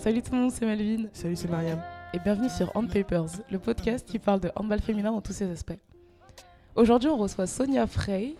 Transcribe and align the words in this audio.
Salut 0.00 0.22
tout 0.22 0.32
le 0.32 0.38
monde, 0.38 0.50
c'est 0.50 0.64
Melvin. 0.64 1.08
Salut, 1.12 1.36
c'est 1.36 1.50
Mariam. 1.50 1.78
Et 2.14 2.18
bienvenue 2.18 2.48
sur 2.48 2.74
Hand 2.74 2.90
Papers, 2.90 3.26
le 3.50 3.58
podcast 3.58 4.08
qui 4.08 4.18
parle 4.18 4.40
de 4.40 4.50
handball 4.56 4.80
féminin 4.80 5.12
dans 5.12 5.20
tous 5.20 5.34
ses 5.34 5.50
aspects. 5.50 5.78
Aujourd'hui, 6.74 7.10
on 7.10 7.18
reçoit 7.18 7.46
Sonia 7.46 7.86
Frey. 7.86 8.34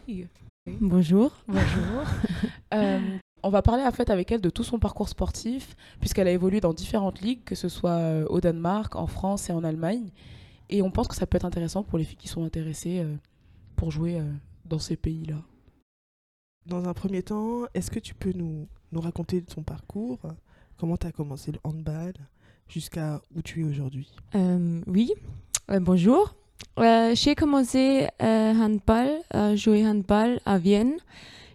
Bonjour. 0.80 1.32
Bonjour. 1.46 2.02
Euh, 2.72 3.00
on 3.42 3.50
va 3.50 3.62
parler 3.62 3.82
en 3.82 3.90
fait 3.90 4.10
avec 4.10 4.30
elle 4.30 4.40
de 4.40 4.48
tout 4.48 4.62
son 4.62 4.78
parcours 4.78 5.08
sportif, 5.08 5.74
puisqu'elle 5.98 6.28
a 6.28 6.30
évolué 6.30 6.60
dans 6.60 6.72
différentes 6.72 7.20
ligues, 7.20 7.42
que 7.44 7.56
ce 7.56 7.68
soit 7.68 7.90
euh, 7.90 8.24
au 8.28 8.40
Danemark, 8.40 8.94
en 8.94 9.08
France 9.08 9.50
et 9.50 9.52
en 9.52 9.64
Allemagne. 9.64 10.10
Et 10.68 10.80
on 10.80 10.92
pense 10.92 11.08
que 11.08 11.16
ça 11.16 11.26
peut 11.26 11.34
être 11.36 11.44
intéressant 11.44 11.82
pour 11.82 11.98
les 11.98 12.04
filles 12.04 12.16
qui 12.16 12.28
sont 12.28 12.44
intéressées 12.44 13.00
euh, 13.00 13.16
pour 13.74 13.90
jouer 13.90 14.22
dans 14.64 14.78
ces 14.78 14.94
pays-là. 14.96 15.42
Dans 16.66 16.86
un 16.88 16.94
premier 16.94 17.22
temps, 17.22 17.64
est-ce 17.74 17.90
que 17.90 17.98
tu 17.98 18.14
peux 18.14 18.32
nous, 18.32 18.68
nous 18.92 19.00
raconter 19.00 19.42
ton 19.42 19.62
parcours? 19.62 20.18
Comment 20.76 20.96
tu 20.96 21.06
as 21.06 21.12
commencé 21.12 21.52
le 21.52 21.58
handball 21.64 22.12
jusqu'à 22.68 23.20
où 23.34 23.42
tu 23.42 23.62
es 23.62 23.64
aujourd'hui? 23.64 24.08
Euh, 24.34 24.80
Oui, 24.86 25.12
euh, 25.70 25.80
bonjour. 25.80 26.34
Euh, 26.78 27.14
j'ai 27.14 27.34
commencé 27.34 28.06
handball, 28.20 29.10
à 29.30 29.56
jouer 29.56 29.86
handball 29.86 30.40
à 30.44 30.58
Vienne. 30.58 30.96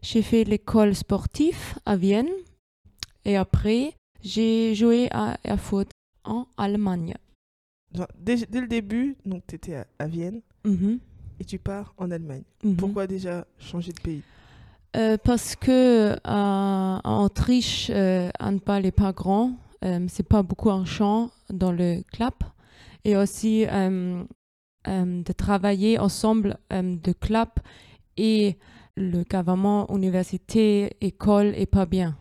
J'ai 0.02 0.22
fait 0.22 0.44
l'école 0.44 0.96
sportive 0.96 1.76
à 1.86 1.96
Vienne. 1.96 2.30
Et 3.24 3.38
après, 3.38 3.94
j'ai 4.22 4.76
joué 4.76 5.08
à 5.12 5.38
Erfurt 5.44 5.90
en 6.24 6.48
Allemagne. 6.58 7.14
Dès, 8.20 8.38
dès 8.48 8.60
le 8.62 8.68
début, 8.68 9.16
tu 9.48 9.56
étais 9.56 9.84
à, 10.00 10.08
Vienne 10.08 10.42
Mhm. 10.66 11.00
et 11.40 11.46
tu 11.46 11.58
pars 11.60 11.94
en 11.98 12.12
Allemagne. 12.12 12.44
Mhm. 12.64 12.76
Pourquoi 12.76 13.08
déjà 13.08 13.46
changer 13.60 13.94
de 13.94 14.02
pays? 14.02 14.22
Euh, 14.96 15.18
parce 15.22 15.56
que 15.56 16.14
euh, 16.14 16.18
en 17.04 17.24
Autriche, 17.26 17.92
euh, 17.94 18.30
handball 18.40 18.84
n'est 18.84 18.92
pas 18.92 19.12
grand. 19.12 19.58
Euh, 19.84 20.06
c'est 20.08 20.28
pas 20.28 20.42
beaucoup 20.42 20.70
en 20.70 20.86
champ 20.86 21.32
dans 21.50 21.72
le 21.72 22.02
club. 22.14 22.34
Et 23.04 23.18
aussi 23.18 23.66
euh, 23.68 24.24
euh, 24.88 25.22
de 25.22 25.34
travailler 25.34 26.00
ensemble 26.00 26.58
euh, 26.72 26.96
de 27.04 27.12
club 27.12 27.50
et 28.18 28.58
le 28.96 29.24
gouvernement, 29.24 29.88
université, 29.90 30.96
école 31.02 31.54
est 31.56 31.66
pas 31.66 31.86
bien. 31.86 32.18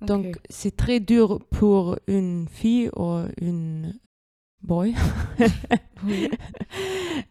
Donc 0.00 0.38
c'est 0.48 0.76
très 0.76 1.00
dur 1.00 1.40
pour 1.50 1.98
une 2.06 2.46
fille 2.48 2.88
ou 2.96 3.24
une 3.40 3.94
boy 4.62 4.94
Oui. 6.04 6.28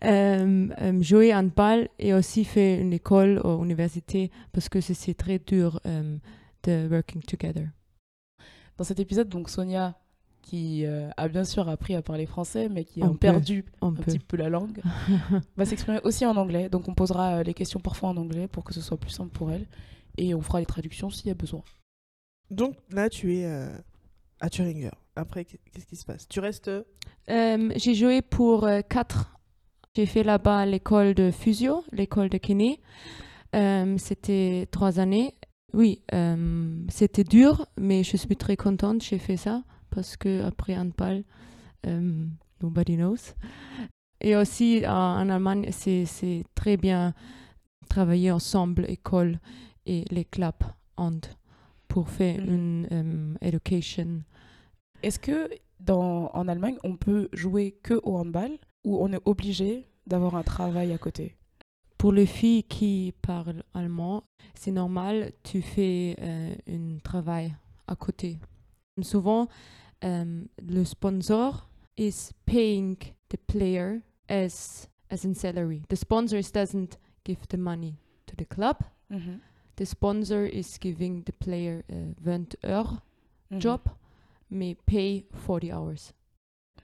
euh, 0.03 0.67
euh, 0.81 1.01
jouer 1.01 1.33
handball 1.33 1.87
et 1.99 2.13
aussi 2.13 2.43
faire 2.45 2.79
une 2.81 2.93
école 2.93 3.41
ou 3.45 3.63
université 3.63 4.31
parce 4.51 4.69
que 4.69 4.81
c'est- 4.81 5.13
très 5.13 5.39
dur 5.39 5.79
euh, 5.85 6.17
de 6.63 6.87
working 6.89 7.21
together. 7.21 7.67
Dans 8.77 8.83
cet 8.83 8.99
épisode, 8.99 9.29
donc 9.29 9.49
Sonia, 9.49 9.97
qui 10.41 10.85
euh, 10.85 11.09
a 11.17 11.27
bien 11.27 11.43
sûr 11.43 11.67
appris 11.67 11.95
à 11.95 12.01
parler 12.01 12.25
français, 12.25 12.69
mais 12.69 12.83
qui 12.85 13.01
a 13.01 13.09
perdu 13.09 13.65
On 13.81 13.87
un 13.87 13.93
peut. 13.93 14.03
petit 14.03 14.19
peu 14.19 14.37
la 14.37 14.49
langue, 14.49 14.79
va 15.57 15.65
s'exprimer 15.65 15.99
aussi 16.03 16.25
en 16.25 16.35
anglais. 16.37 16.69
Donc 16.69 16.87
on 16.87 16.93
posera 16.93 17.43
les 17.43 17.53
questions 17.53 17.79
parfois 17.79 18.09
en 18.09 18.17
anglais 18.17 18.47
pour 18.47 18.63
que 18.63 18.73
ce 18.73 18.81
soit 18.81 18.97
plus 18.97 19.09
simple 19.11 19.31
pour 19.31 19.51
elle. 19.51 19.65
Et 20.17 20.33
on 20.33 20.41
fera 20.41 20.59
les 20.59 20.65
traductions 20.65 21.09
s'il 21.09 21.27
y 21.27 21.31
a 21.31 21.35
besoin. 21.35 21.63
Donc 22.49 22.75
là, 22.91 23.09
tu 23.09 23.35
es 23.35 23.45
euh, 23.45 23.69
à 24.39 24.49
Thüringer. 24.49 24.91
Après, 25.15 25.45
qu'est-ce 25.45 25.85
qui 25.85 25.95
se 25.95 26.05
passe? 26.05 26.27
Tu 26.27 26.39
restes 26.39 26.69
Euh, 27.29 27.71
j'ai 27.75 27.95
joué 27.95 28.21
pour 28.21 28.65
euh, 28.65 28.81
quatre. 28.81 29.37
J'ai 29.95 30.05
fait 30.05 30.23
là-bas 30.23 30.65
l'école 30.65 31.13
de 31.13 31.31
physio, 31.31 31.83
l'école 31.91 32.29
de 32.29 32.37
kiné. 32.37 32.79
Euh, 33.55 33.97
c'était 33.97 34.67
trois 34.71 34.99
années. 34.99 35.33
Oui, 35.73 36.01
euh, 36.13 36.85
c'était 36.89 37.23
dur, 37.23 37.65
mais 37.77 38.03
je 38.03 38.15
suis 38.15 38.35
très 38.37 38.55
contente. 38.55 39.03
J'ai 39.03 39.17
fait 39.17 39.37
ça 39.37 39.63
parce 39.89 40.15
que 40.15 40.43
après 40.43 40.77
handball, 40.77 41.23
euh, 41.87 42.25
nobody 42.61 42.95
knows. 42.95 43.33
Et 44.21 44.35
aussi 44.35 44.83
euh, 44.83 44.89
en 44.89 45.29
Allemagne, 45.29 45.69
c'est 45.71 46.43
très 46.55 46.77
bien 46.77 47.13
travailler 47.89 48.31
ensemble, 48.31 48.85
école 48.89 49.39
et 49.85 50.05
les 50.11 50.25
clubs 50.25 50.63
hand 50.97 51.25
pour 51.97 52.09
faire 52.09 52.39
Mhm. 52.39 52.87
une 52.91 53.37
education. 53.41 54.21
Est-ce 55.01 55.17
que 55.17 55.49
dans, 55.79 56.29
en 56.31 56.47
Allemagne, 56.47 56.77
on 56.83 56.95
peut 56.95 57.27
jouer 57.33 57.71
que 57.81 57.95
au 58.03 58.17
handball 58.17 58.51
ou 58.85 58.99
on 59.03 59.11
est 59.11 59.21
obligé 59.25 59.87
d'avoir 60.05 60.35
un 60.35 60.43
travail 60.43 60.93
à 60.93 60.99
côté? 60.99 61.35
Pour 61.97 62.11
les 62.11 62.27
filles 62.27 62.65
qui 62.65 63.15
parlent 63.23 63.63
allemand, 63.73 64.21
c'est 64.53 64.69
normal, 64.71 65.31
tu 65.41 65.63
fais 65.63 66.15
euh, 66.21 66.53
un 66.69 66.99
travail 66.99 67.55
à 67.87 67.95
côté. 67.95 68.37
Souvent, 69.01 69.47
euh, 70.03 70.43
le 70.61 70.83
sponsor 70.85 71.67
is 71.97 72.29
paying 72.45 72.95
the 73.29 73.37
player 73.47 74.01
as, 74.29 74.87
as 75.09 75.25
in 75.25 75.33
salary. 75.33 75.81
The 75.89 75.95
sponsor 75.95 76.39
doesn't 76.53 76.99
give 77.25 77.39
the 77.49 77.57
money 77.57 77.95
to 78.27 78.35
the 78.35 78.45
club. 78.47 78.77
The 79.77 79.85
sponsor 79.85 80.45
is 80.45 80.77
giving 80.79 81.23
the 81.23 81.31
player 81.33 81.83
a 81.89 82.13
20 82.23 82.55
heures 82.65 82.99
Mhm. 83.51 83.59
job, 83.61 83.81
mais 84.49 84.75
pay 84.85 85.25
40 85.45 85.71
hours. 85.71 86.13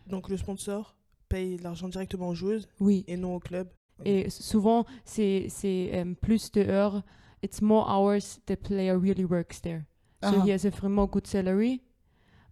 Donc 0.07 0.29
le 0.29 0.37
sponsor 0.37 0.95
paye 1.29 1.57
l'argent 1.57 1.89
directement 1.89 2.29
aux 2.29 2.35
joueuses 2.35 2.67
Oui. 2.79 3.03
et 3.07 3.17
non 3.17 3.35
au 3.35 3.39
club. 3.39 3.67
Et 4.05 4.29
souvent, 4.29 4.85
c'est 5.05 5.47
c'est, 5.49 5.91
euh, 5.93 6.13
plus 6.15 6.51
de 6.51 6.61
heures. 6.61 7.03
It's 7.41 7.61
more 7.61 7.85
hours 7.89 8.39
the 8.45 8.55
player 8.55 8.95
really 8.97 9.25
works 9.25 9.59
there. 9.61 9.85
So 10.21 10.35
Ah. 10.39 10.45
he 10.45 10.51
has 10.51 10.65
a 10.65 10.69
vraiment 10.69 11.07
good 11.07 11.27
salary, 11.27 11.81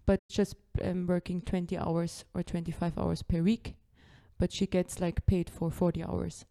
but 0.05 0.19
just 0.29 0.55
um, 0.83 1.07
working 1.07 1.41
20 1.41 1.77
hours 1.77 2.25
or 2.33 2.43
25 2.43 2.97
hours 2.97 3.23
per 3.23 3.41
week. 3.41 3.75
But 4.39 4.51
she 4.51 4.65
gets 4.67 4.99
like 4.99 5.21
paid 5.25 5.49
for 5.49 5.71
40 5.71 6.03
hours. 6.03 6.45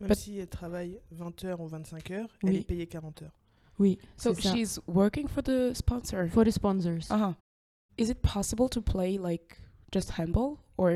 Même 0.00 0.08
But- 0.08 0.18
si 0.18 0.38
elle 0.38 0.48
travaille 0.48 1.00
20 1.10 1.44
heures 1.44 1.60
ou 1.60 1.66
25 1.68 2.10
heures, 2.10 2.28
elle 2.42 2.50
Oui. 2.50 2.56
est 2.56 2.64
payée 2.64 2.86
40 2.86 3.22
heures. 3.22 3.38
Oui, 3.78 3.98
So 4.16 4.34
ça. 4.34 4.52
she's 4.54 4.80
working 4.86 5.28
for 5.28 5.42
the 5.42 5.74
sponsor? 5.74 6.28
For 6.30 6.44
the 6.44 6.50
sponsors. 6.50 7.10
Uh-huh. 7.10 7.34
Is 7.98 8.10
it 8.10 8.18
possible 8.20 8.68
to 8.70 8.80
play 8.80 9.18
like 9.18 9.58
just 9.92 10.10
handball? 10.18 10.58
Or 10.78 10.90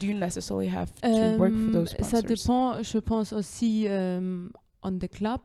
do 0.00 0.06
you 0.06 0.14
necessarily 0.14 0.68
have 0.68 0.92
to 1.00 1.08
work 1.38 1.52
for 1.54 1.72
those 1.72 1.90
ça 2.00 2.20
sponsors? 2.20 2.22
dépend, 2.24 2.82
je 2.82 2.98
pense 2.98 3.32
aussi 3.32 3.86
euh, 3.88 4.48
on 4.82 4.98
the 4.98 5.08
club, 5.08 5.40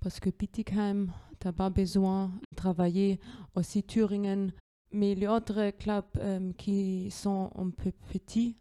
parce 0.00 0.20
que 0.20 0.30
Bietigheim, 0.30 1.08
t'as 1.40 1.52
pas 1.52 1.70
besoin 1.70 2.26
de 2.52 2.56
travailler, 2.56 3.18
aussi 3.56 3.82
Thüringen, 3.82 4.52
mais 4.92 5.14
les 5.16 5.26
autres 5.26 5.70
clubs 5.78 6.04
euh, 6.18 6.52
qui 6.56 7.10
sont 7.10 7.50
un 7.56 7.70
peu 7.70 7.90
petits, 8.12 8.56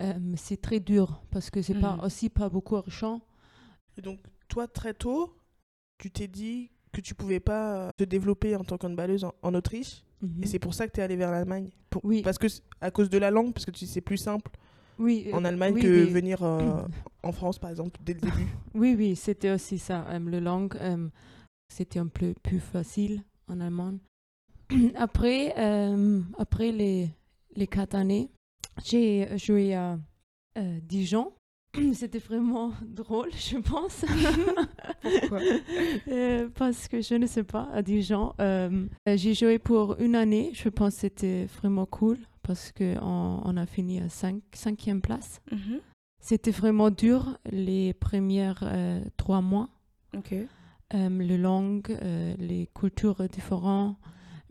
euh, 0.00 0.14
c'est 0.36 0.60
très 0.60 0.80
dur, 0.80 1.22
parce 1.30 1.50
que 1.50 1.62
c'est 1.62 1.78
pas 1.80 1.94
Mhm. 1.96 2.04
aussi 2.04 2.28
pas 2.30 2.48
beaucoup 2.48 2.76
argent. 2.76 3.20
Et 3.96 4.02
donc, 4.02 4.18
toi, 4.48 4.66
très 4.66 4.94
tôt, 4.94 5.34
tu 5.98 6.10
t'es 6.10 6.26
dit 6.28 6.70
que 6.92 7.00
tu 7.00 7.14
pouvais 7.14 7.40
pas 7.40 7.76
euh, 7.76 7.90
te 7.96 8.04
développer 8.04 8.56
en 8.56 8.64
tant 8.64 8.76
qu'handballeuse 8.78 9.24
en, 9.24 9.34
en 9.42 9.54
Autriche. 9.54 10.04
Mhm. 10.22 10.42
Et 10.42 10.46
c'est 10.46 10.58
pour 10.58 10.74
ça 10.74 10.86
que 10.86 10.92
tu 10.92 11.00
es 11.00 11.02
allée 11.02 11.16
vers 11.16 11.30
l'Allemagne? 11.30 11.70
Pour- 11.90 12.04
Oui. 12.04 12.22
Parce 12.22 12.38
que, 12.38 12.46
à 12.80 12.90
cause 12.90 13.08
de 13.10 13.18
la 13.18 13.30
langue, 13.30 13.52
parce 13.52 13.64
que 13.66 13.70
tu 13.70 13.86
c'est 13.86 14.00
plus 14.00 14.16
simple 14.16 14.50
oui, 14.98 15.28
en 15.32 15.44
euh, 15.44 15.48
Allemagne 15.48 15.74
oui, 15.74 15.82
que 15.82 16.04
venir 16.06 16.42
euh, 16.42 16.82
en 17.22 17.32
France, 17.32 17.58
par 17.58 17.70
exemple, 17.70 17.98
dès 18.04 18.14
le 18.14 18.20
début. 18.20 18.46
Oui, 18.74 18.94
oui, 18.98 19.14
c'était 19.16 19.50
aussi 19.52 19.78
ça. 19.78 20.06
euh, 20.08 20.18
le 20.18 20.40
langue, 20.40 20.76
euh, 20.80 21.08
c'était 21.72 21.98
un 22.00 22.08
peu 22.08 22.34
plus 22.42 22.60
facile 22.60 23.22
en 23.48 23.60
allemand. 23.60 23.94
Après, 24.96 25.54
euh, 25.58 26.20
après 26.38 26.72
les, 26.72 27.08
les 27.54 27.66
quatre 27.66 27.94
années, 27.94 28.30
j'ai 28.82 29.28
joué 29.38 29.74
à 29.74 29.98
euh, 30.58 30.78
Dijon. 30.82 31.32
C'était 31.94 32.18
vraiment 32.18 32.72
drôle, 32.86 33.30
je 33.32 33.58
pense. 33.58 34.04
Pourquoi? 35.02 35.40
Euh, 36.08 36.48
Parce 36.54 36.88
que 36.88 37.00
je 37.00 37.14
ne 37.14 37.26
sais 37.26 37.44
pas, 37.44 37.68
à 37.72 37.82
Dijon, 37.82 38.34
euh, 38.40 38.86
euh, 39.08 39.16
j'ai 39.16 39.34
joué 39.34 39.58
pour 39.58 39.98
une 40.00 40.14
année. 40.14 40.50
Je 40.54 40.68
pense 40.68 40.94
que 40.94 41.00
c'était 41.00 41.46
vraiment 41.46 41.86
cool 41.86 42.18
parce 42.42 42.72
qu'on 42.72 43.40
on 43.44 43.56
a 43.56 43.66
fini 43.66 44.00
à 44.00 44.08
cinq, 44.08 44.42
cinquième 44.52 45.00
place. 45.00 45.40
Mhm. 45.50 45.80
C'était 46.20 46.50
vraiment 46.52 46.90
dur 46.90 47.38
les 47.50 47.92
premières 47.94 48.60
euh, 48.62 49.00
trois 49.16 49.40
mois. 49.40 49.68
Ok. 50.16 50.32
Euh, 50.32 51.08
les 51.18 51.38
langues, 51.38 51.90
euh, 52.02 52.34
les 52.38 52.68
cultures 52.74 53.28
différentes. 53.28 53.96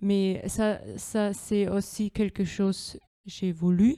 Mais 0.02 0.44
ça, 0.48 0.80
ça 0.98 1.34
c'est 1.34 1.68
aussi 1.69 2.12
quelque 2.12 2.44
chose 2.44 2.98
que 3.00 3.00
j'ai 3.26 3.52
voulu 3.52 3.98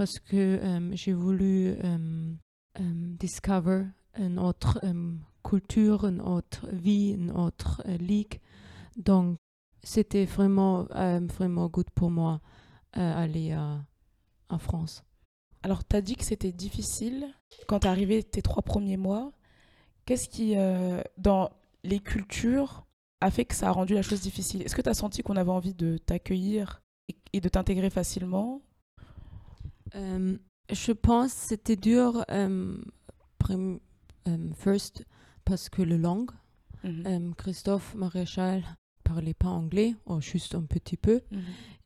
parce 0.00 0.18
que 0.18 0.34
euh, 0.34 0.90
j'ai 0.94 1.12
voulu 1.12 1.76
euh, 1.84 2.32
euh, 2.80 2.82
discover 3.18 3.84
une 4.18 4.38
autre 4.38 4.80
culture, 5.44 6.06
une 6.06 6.22
autre 6.22 6.66
vie, 6.72 7.10
une 7.10 7.30
autre 7.32 7.82
ligue. 7.86 8.40
Donc, 8.96 9.36
c'était 9.82 10.24
vraiment, 10.24 10.84
vraiment 10.84 11.68
good 11.68 11.90
pour 11.90 12.10
moi 12.10 12.40
aller 12.94 13.54
en 14.48 14.58
France. 14.58 15.04
Alors, 15.62 15.86
tu 15.86 15.96
as 15.96 16.00
dit 16.00 16.16
que 16.16 16.24
c'était 16.24 16.50
difficile 16.50 17.28
quand 17.68 17.80
t'es 17.80 17.88
arrivé 17.88 18.22
tes 18.22 18.40
trois 18.40 18.62
premiers 18.62 18.96
mois. 18.96 19.32
Qu'est-ce 20.06 20.30
qui, 20.30 20.54
dans 21.18 21.50
les 21.84 22.00
cultures, 22.00 22.86
a 23.20 23.30
fait 23.30 23.44
que 23.44 23.54
ça 23.54 23.68
a 23.68 23.72
rendu 23.72 23.92
la 23.92 24.02
chose 24.02 24.22
difficile? 24.22 24.62
Est-ce 24.62 24.74
que 24.74 24.82
tu 24.82 24.88
as 24.88 24.94
senti 24.94 25.22
qu'on 25.22 25.36
avait 25.36 25.50
envie 25.50 25.74
de 25.74 25.98
t'accueillir 25.98 26.82
et 27.34 27.40
de 27.42 27.48
t'intégrer 27.50 27.90
facilement? 27.90 28.62
Euh, 29.94 30.36
je 30.72 30.92
pense 30.92 31.32
que 31.34 31.40
c'était 31.48 31.76
dur, 31.76 32.24
euh, 32.30 32.76
prim- 33.38 33.80
euh, 34.28 34.36
first, 34.54 35.04
parce 35.44 35.68
que 35.68 35.82
le 35.82 35.96
langue. 35.96 36.30
Mhm. 36.84 37.34
Christophe 37.36 37.94
Maréchal 37.94 38.62
parlait 39.04 39.34
pas 39.34 39.48
anglais, 39.48 39.94
ou 40.06 40.20
juste 40.20 40.54
un 40.54 40.62
petit 40.62 40.96
peu. 40.96 41.20
Mhm. 41.32 41.40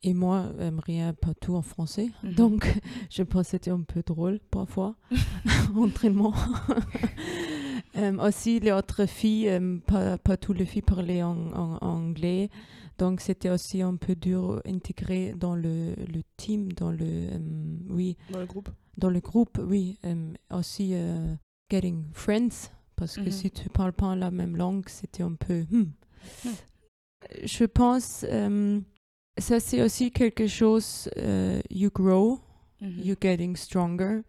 Et 0.06 0.12
moi, 0.14 0.52
rien, 0.84 1.14
pas 1.14 1.32
tout 1.34 1.54
en 1.56 1.62
français. 1.62 2.10
Mhm. 2.22 2.34
Donc, 2.34 2.80
je 3.10 3.22
pense 3.22 3.44
que 3.46 3.50
c'était 3.52 3.70
un 3.70 3.80
peu 3.80 4.02
drôle 4.06 4.38
parfois, 4.50 4.96
entraînement. 5.76 6.34
Aussi, 8.20 8.60
les 8.60 8.72
autres 8.72 9.06
filles, 9.06 9.50
pas, 9.86 10.18
pas 10.18 10.36
toutes 10.36 10.58
les 10.58 10.66
filles 10.66 10.82
parlaient 10.82 11.22
en, 11.22 11.36
en- 11.54 11.78
en 11.80 11.86
anglais. 11.86 12.50
Donc, 12.98 13.20
c'était 13.20 13.50
aussi 13.50 13.82
un 13.82 13.96
peu 13.96 14.14
dur 14.14 14.60
d'intégrer 14.64 15.34
dans 15.34 15.54
le, 15.56 15.94
le 15.96 16.22
team, 16.36 16.72
dans 16.72 16.90
le, 16.90 16.98
euh, 17.02 17.38
oui, 17.88 18.16
Dans 18.30 18.38
le 18.40 18.46
groupe 18.46 18.68
dans 18.96 19.10
le 19.10 19.18
groupe, 19.20 19.58
oui. 19.60 19.98
Euh, 20.04 20.32
aussi, 20.52 20.90
euh, 20.94 21.34
getting 21.68 22.04
friends, 22.12 22.70
parce 22.94 23.16
que 23.16 23.22
Mhm. 23.22 23.30
si 23.32 23.50
tu 23.50 23.68
parles 23.68 23.92
pas 23.92 24.14
la 24.14 24.30
même 24.30 24.56
langue, 24.56 24.88
c'était 24.88 25.24
un 25.24 25.34
peu... 25.34 25.64
hmm. 25.70 25.90
Hmm. 26.44 26.50
Je 27.44 27.64
pense, 27.64 28.24
ça 29.38 29.58
c'est 29.60 29.82
aussi 29.82 30.10
quelque 30.12 30.46
chose, 30.46 31.08
you 31.70 31.90
grow, 31.90 32.38
Mhm. 32.80 33.00
you're 33.02 33.16
getting 33.20 33.56
stronger, 33.56 34.20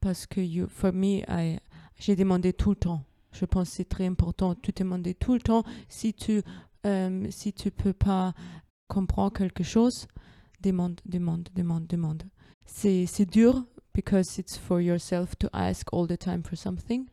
parce 0.00 0.26
que 0.26 0.40
you, 0.40 0.66
for 0.68 0.92
me, 0.92 1.22
I- 1.28 1.58
j'ai 1.98 2.14
demandé 2.14 2.52
tout 2.52 2.70
le 2.70 2.76
temps. 2.76 3.02
Je 3.32 3.44
pense 3.44 3.70
que 3.70 3.76
c'est 3.76 3.88
très 3.88 4.06
important, 4.06 4.54
tu 4.54 4.70
demandes 4.72 5.08
tout 5.18 5.34
le 5.34 5.40
temps. 5.40 5.64
Si 5.88 6.14
tu 6.14 6.42
euh, 6.86 7.26
si 7.30 7.52
tu 7.52 7.70
peux 7.70 7.92
pas 7.92 8.32
comprendre 8.88 9.32
quelque 9.32 9.64
chose, 9.64 10.06
demande, 10.62 11.00
demande, 11.04 11.48
demande, 11.54 11.86
demande. 11.86 12.22
C'est 12.64 13.06
c'est 13.06 13.26
dur 13.26 13.64
because 13.94 14.38
it's 14.38 14.56
for 14.56 14.80
yourself 14.80 15.36
to 15.38 15.48
ask 15.52 15.86
all 15.92 16.06
the 16.06 16.18
time 16.18 16.42
for 16.42 16.56
something. 16.56 17.06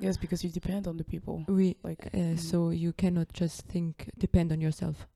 Yes, 0.00 0.18
because 0.18 0.42
you 0.42 0.50
depend 0.50 0.86
on 0.88 0.94
the 0.96 1.04
people. 1.04 1.44
Oui, 1.48 1.76
Like, 1.84 2.06
uh, 2.14 2.18
mhm. 2.18 2.36
so 2.38 2.70
you 2.72 2.92
cannot 2.96 3.26
just 3.34 3.66
think 3.68 4.08
depend 4.18 4.50
on 4.50 4.60
yourself. 4.60 5.06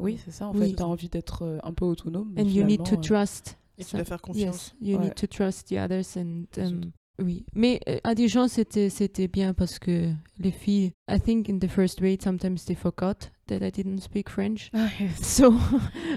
Oui, 0.00 0.18
c'est 0.24 0.30
ça. 0.32 0.48
En 0.48 0.54
Oui. 0.54 0.70
fait, 0.70 0.76
tu 0.76 0.82
as 0.82 0.86
envie 0.88 1.08
d'être 1.08 1.42
euh, 1.42 1.58
un 1.62 1.72
peu 1.72 1.84
autonome. 1.84 2.32
And 2.38 2.44
you 2.44 2.64
need 2.64 2.82
to 2.84 2.94
euh, 2.96 3.00
trust. 3.00 3.58
Et 3.76 3.84
tu 3.84 3.96
dois 3.96 4.04
faire 4.04 4.22
confiance. 4.22 4.74
Yes, 4.80 4.88
you 4.90 4.96
Ouais. 4.98 5.04
need 5.04 5.14
to 5.14 5.26
trust 5.26 5.68
the 5.68 5.72
others 5.74 6.16
and 6.16 6.44
um, 6.58 6.90
oui. 7.22 7.44
Mais 7.54 7.80
euh, 7.88 7.98
à 8.02 8.14
Dijon 8.14 8.48
c'était 8.48 8.88
c'était 8.88 9.28
bien 9.28 9.52
parce 9.54 9.78
que 9.78 10.10
les 10.38 10.50
filles, 10.50 10.92
I 11.08 11.20
think 11.20 11.48
in 11.48 11.58
the 11.58 11.68
first 11.68 11.98
grade 12.00 12.22
sometimes 12.22 12.64
they 12.66 12.74
forgot 12.74 13.30
that 13.46 13.66
I 13.66 13.70
didn't 13.70 14.00
speak 14.00 14.28
French. 14.28 14.70
Ah, 14.72 14.88
yes. 15.00 15.18
So 15.22 15.50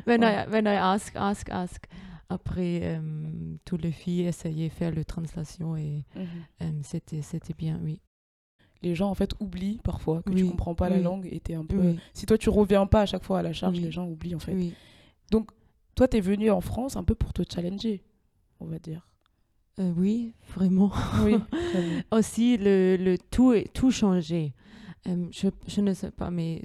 when 0.06 0.22
Ouais. 0.22 0.46
I 0.46 0.50
when 0.50 0.66
I 0.68 0.76
ask 0.76 1.16
ask 1.16 1.50
ask 1.50 1.86
après 2.30 2.82
euh, 2.84 3.00
toutes 3.66 3.82
les 3.84 3.92
filles 3.92 4.26
essayaient 4.28 4.68
de 4.70 4.74
faire 4.74 4.94
la 4.94 5.04
translation 5.04 5.76
et 5.78 6.04
Mhm. 6.16 6.26
euh, 6.62 6.72
c'était 6.84 7.22
c'était 7.22 7.54
bien 7.54 7.80
oui. 7.84 8.02
Les 8.84 8.94
gens, 8.94 9.10
en 9.10 9.16
fait, 9.16 9.32
oublient 9.40 9.80
parfois 9.84 10.22
que 10.22 10.30
tu 10.32 10.44
Oui, 10.44 10.50
comprends 10.52 10.76
pas 10.76 10.88
la 10.88 11.00
langue 11.00 11.28
et 11.32 11.40
t'es 11.40 11.56
un 11.56 11.66
peu... 11.66 11.78
Oui. 11.78 12.00
Si 12.14 12.28
toi, 12.28 12.38
tu 12.38 12.50
reviens 12.52 12.86
pas 12.86 13.02
à 13.02 13.06
chaque 13.08 13.24
fois 13.24 13.40
à 13.40 13.42
la 13.42 13.52
charge, 13.52 13.76
Oui. 13.78 13.84
les 13.84 13.90
gens 13.92 14.06
oublient, 14.06 14.36
en 14.36 14.40
fait. 14.40 14.54
Oui. 14.54 14.72
Toi, 15.96 16.08
tu 16.08 16.18
es 16.18 16.20
venu 16.22 16.52
en 16.52 16.62
France 16.62 16.96
un 16.96 17.04
peu 17.04 17.16
pour 17.16 17.34
te 17.34 17.42
challenger, 17.52 18.04
on 18.60 18.66
va 18.68 18.78
dire. 18.78 19.08
Euh, 19.80 19.92
oui, 19.98 20.34
vraiment. 20.56 20.92
Oui. 21.26 21.38
Aussi, 22.12 22.58
le, 22.58 22.98
le 22.98 23.18
tout, 23.18 23.54
est- 23.54 23.74
tout 23.74 23.90
changé. 23.90 24.54
Euh, 25.08 25.26
je, 25.32 25.48
je 25.68 25.82
ne 25.82 25.96
sais 25.96 26.12
pas, 26.12 26.30
mais 26.30 26.62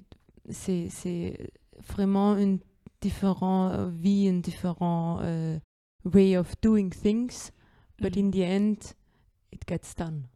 c'est 0.53 1.53
vraiment 1.89 2.37
une 2.37 2.59
différente 3.01 3.93
vie, 3.93 4.27
une 4.27 4.41
différente 4.41 5.21
euh, 5.23 5.59
way 6.05 6.37
of 6.37 6.55
doing 6.63 6.91
things. 6.91 7.51
But 7.99 8.17
in 8.17 8.31
the 8.31 8.43
end, 8.43 8.95
it 9.53 9.67
gets 9.67 9.95
done. 9.97 10.29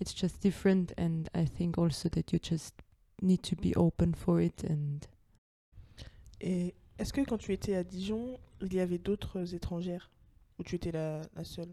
It's 0.00 0.14
just 0.14 0.40
different, 0.40 0.92
and 0.96 1.28
I 1.34 1.44
think 1.44 1.76
also 1.78 2.08
that 2.10 2.32
you 2.32 2.38
just 2.42 2.74
need 3.20 3.42
to 3.42 3.56
be 3.56 3.76
open 3.76 4.14
for 4.14 4.40
it. 4.40 4.64
And 4.68 5.00
Et 6.40 6.74
est-ce 6.98 7.12
que 7.12 7.20
quand 7.22 7.38
tu 7.38 7.52
étais 7.52 7.74
à 7.74 7.84
Dijon, 7.84 8.38
il 8.62 8.74
y 8.74 8.80
avait 8.80 8.98
d'autres 8.98 9.54
étrangères 9.54 10.10
Ou 10.58 10.62
tu 10.62 10.76
étais 10.76 10.92
la, 10.92 11.20
la 11.34 11.44
seule? 11.44 11.72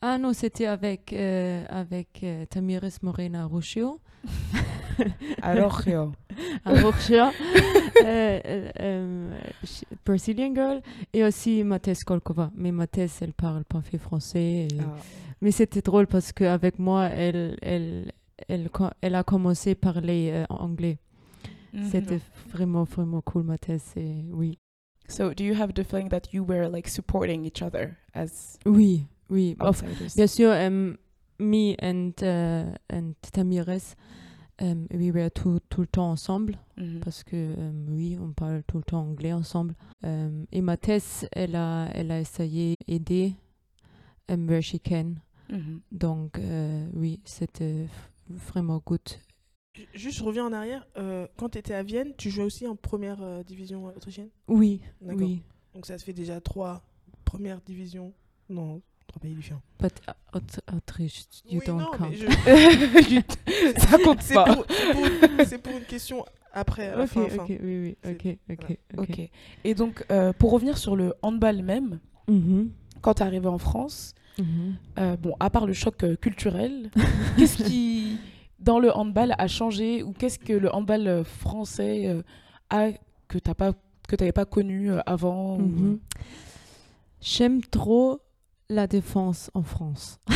Ah 0.00 0.18
non, 0.18 0.32
c'était 0.32 0.66
avec 0.66 1.12
euh, 1.12 1.64
avec 1.68 2.22
euh, 2.22 2.46
Tamires 2.46 2.84
Morena 3.02 3.44
Rocio. 3.46 4.00
Euh, 5.00 5.70
euh, 6.66 7.30
euh, 8.04 8.70
euh, 8.80 9.40
ch- 9.64 9.84
Brazilian 10.04 10.54
girl, 10.54 10.80
et 11.12 11.24
aussi 11.24 11.62
Mathès 11.64 12.02
Kolkova. 12.04 12.50
Mais 12.54 12.72
Mathès, 12.72 13.20
elle 13.22 13.32
parle 13.32 13.64
pas 13.64 13.80
fait 13.82 13.98
français. 13.98 14.68
et- 14.70 14.78
ah, 14.80 14.96
Mais 15.40 15.50
c'était 15.52 15.80
drôle 15.82 16.06
parce 16.06 16.32
qu'avec 16.32 16.78
moi, 16.78 17.06
elle, 17.06 17.56
elle, 17.62 18.12
elle, 18.48 18.68
elle 19.00 19.14
a 19.14 19.22
commencé 19.22 19.72
à 19.72 19.74
parler 19.74 20.30
euh, 20.32 20.44
en 20.50 20.64
anglais. 20.64 20.98
mhm. 21.72 21.84
C'était 21.90 22.20
vraiment, 22.48 22.84
vraiment 22.84 23.20
cool, 23.22 23.44
Mathès. 23.44 23.82
Et 23.96 24.24
oui. 24.32 24.58
So, 25.08 25.34
do 25.34 25.42
you 25.42 25.54
have 25.60 25.72
the 25.74 25.82
feeling 25.82 26.08
that 26.10 26.32
you 26.32 26.44
were 26.44 26.68
like 26.70 26.88
supporting 26.88 27.44
each 27.44 27.62
other 27.62 27.96
as 28.14 28.58
Oui, 28.64 29.06
oui. 29.28 29.56
Outsiders? 29.60 30.14
bien 30.14 30.26
sûr, 30.28 30.50
um, 30.52 30.96
me 31.40 31.74
and, 31.82 32.12
uh, 32.22 32.72
and 32.92 33.14
Tamires, 33.32 33.96
um, 34.60 34.86
we 34.92 35.10
were 35.12 35.30
tout, 35.30 35.58
tout 35.68 35.80
le 35.82 35.86
temps 35.86 36.10
ensemble. 36.10 36.56
Mhm. 36.76 37.00
parce 37.00 37.22
que 37.24 37.36
euh, 37.36 37.72
oui, 37.88 38.16
on 38.20 38.32
parle 38.32 38.62
tout 38.66 38.78
le 38.78 38.84
temps 38.84 39.02
anglais 39.02 39.32
ensemble. 39.32 39.74
Euh, 40.04 40.44
et 40.52 40.60
ma 40.62 40.76
thèse, 40.76 41.28
elle 41.32 41.54
a, 41.56 41.88
elle 41.94 42.10
a 42.10 42.20
essayé 42.20 42.74
d'aider 42.88 43.34
um, 44.30 44.48
where 44.48 44.62
she 44.62 44.76
can. 44.82 45.14
Mhm. 45.50 45.80
Donc 45.92 46.38
euh, 46.38 46.86
oui, 46.94 47.20
c'était 47.24 47.86
vraiment 48.28 48.80
good. 48.84 49.00
Ju- 49.74 49.86
Juste, 49.94 50.18
je 50.18 50.24
reviens 50.24 50.46
en 50.46 50.52
arrière. 50.52 50.86
euh, 50.96 51.26
quand 51.36 51.50
tu 51.50 51.58
étais 51.58 51.74
à 51.74 51.82
Vienne, 51.82 52.12
tu 52.16 52.30
jouais 52.30 52.44
aussi 52.44 52.66
en 52.66 52.76
première 52.76 53.22
euh, 53.22 53.42
division 53.42 53.84
autrichienne? 53.86 54.30
Oui, 54.48 54.80
D'accord. 55.00 55.26
oui. 55.28 55.42
Donc 55.74 55.86
ça 55.86 55.96
te 55.96 56.02
fait 56.02 56.12
déjà 56.12 56.40
trois 56.40 56.82
premières 57.24 57.60
divisions. 57.60 58.12
Non, 58.48 58.82
trois 59.10 59.20
pays 59.20 59.34
différents. 59.34 59.62
But 59.80 59.92
uh, 60.08 60.12
Aut- 60.36 60.60
Autriche, 60.76 61.24
you 61.48 61.58
Oui, 61.60 61.66
don't 61.66 61.78
non, 61.78 61.90
count. 61.92 62.08
mais 62.10 62.16
je- 62.16 63.80
Ça 63.88 63.98
compte 63.98 64.22
c'est 64.22 64.34
pas. 64.34 64.44
pour, 64.54 64.64
c'est 65.46 65.58
pour- 65.58 65.76
une 65.76 65.84
question 65.84 66.24
après, 66.52 66.88
à 66.88 66.96
la 66.96 67.04
Ok, 67.04 67.08
fin, 67.10 67.28
fin. 67.28 67.42
ok, 67.42 67.48
oui, 67.48 67.58
oui, 67.62 67.96
C'est- 68.02 68.10
ok, 68.12 68.38
ok, 68.50 68.78
ok. 68.98 69.08
Ok. 69.10 69.30
Et 69.64 69.74
donc, 69.74 70.04
euh, 70.10 70.32
pour 70.32 70.50
revenir 70.52 70.78
sur 70.78 70.96
le 70.96 71.14
handball 71.22 71.62
même, 71.62 71.98
Mhm, 72.28 72.70
quand 73.00 73.14
tu 73.14 73.22
es 73.22 73.26
arrivé 73.26 73.46
en 73.48 73.58
France, 73.58 74.14
mhm. 74.38 74.74
euh, 74.98 75.16
bon, 75.16 75.34
à 75.40 75.50
part 75.50 75.66
le 75.66 75.72
choc 75.72 76.02
euh, 76.04 76.16
culturel, 76.16 76.90
qu'est-ce 77.36 77.62
qui, 77.64 78.18
dans 78.58 78.78
le 78.78 78.94
handball, 78.96 79.34
a 79.38 79.46
changé 79.48 80.02
ou 80.02 80.12
qu'est-ce 80.12 80.38
que 80.38 80.52
le 80.52 80.72
handball 80.74 81.24
français 81.24 82.06
euh, 82.06 82.22
a 82.70 82.88
que 83.28 83.38
tu 83.38 83.54
pas 83.54 83.72
que 84.08 84.16
t'avais 84.16 84.32
pas 84.32 84.44
connu 84.44 84.90
avant 85.06 85.56
ou- 85.56 85.62
Mhm. 85.62 85.98
J'aime 87.20 87.60
trop 87.62 88.20
la 88.70 88.86
défense 88.86 89.50
en 89.54 89.62
France. 89.62 90.20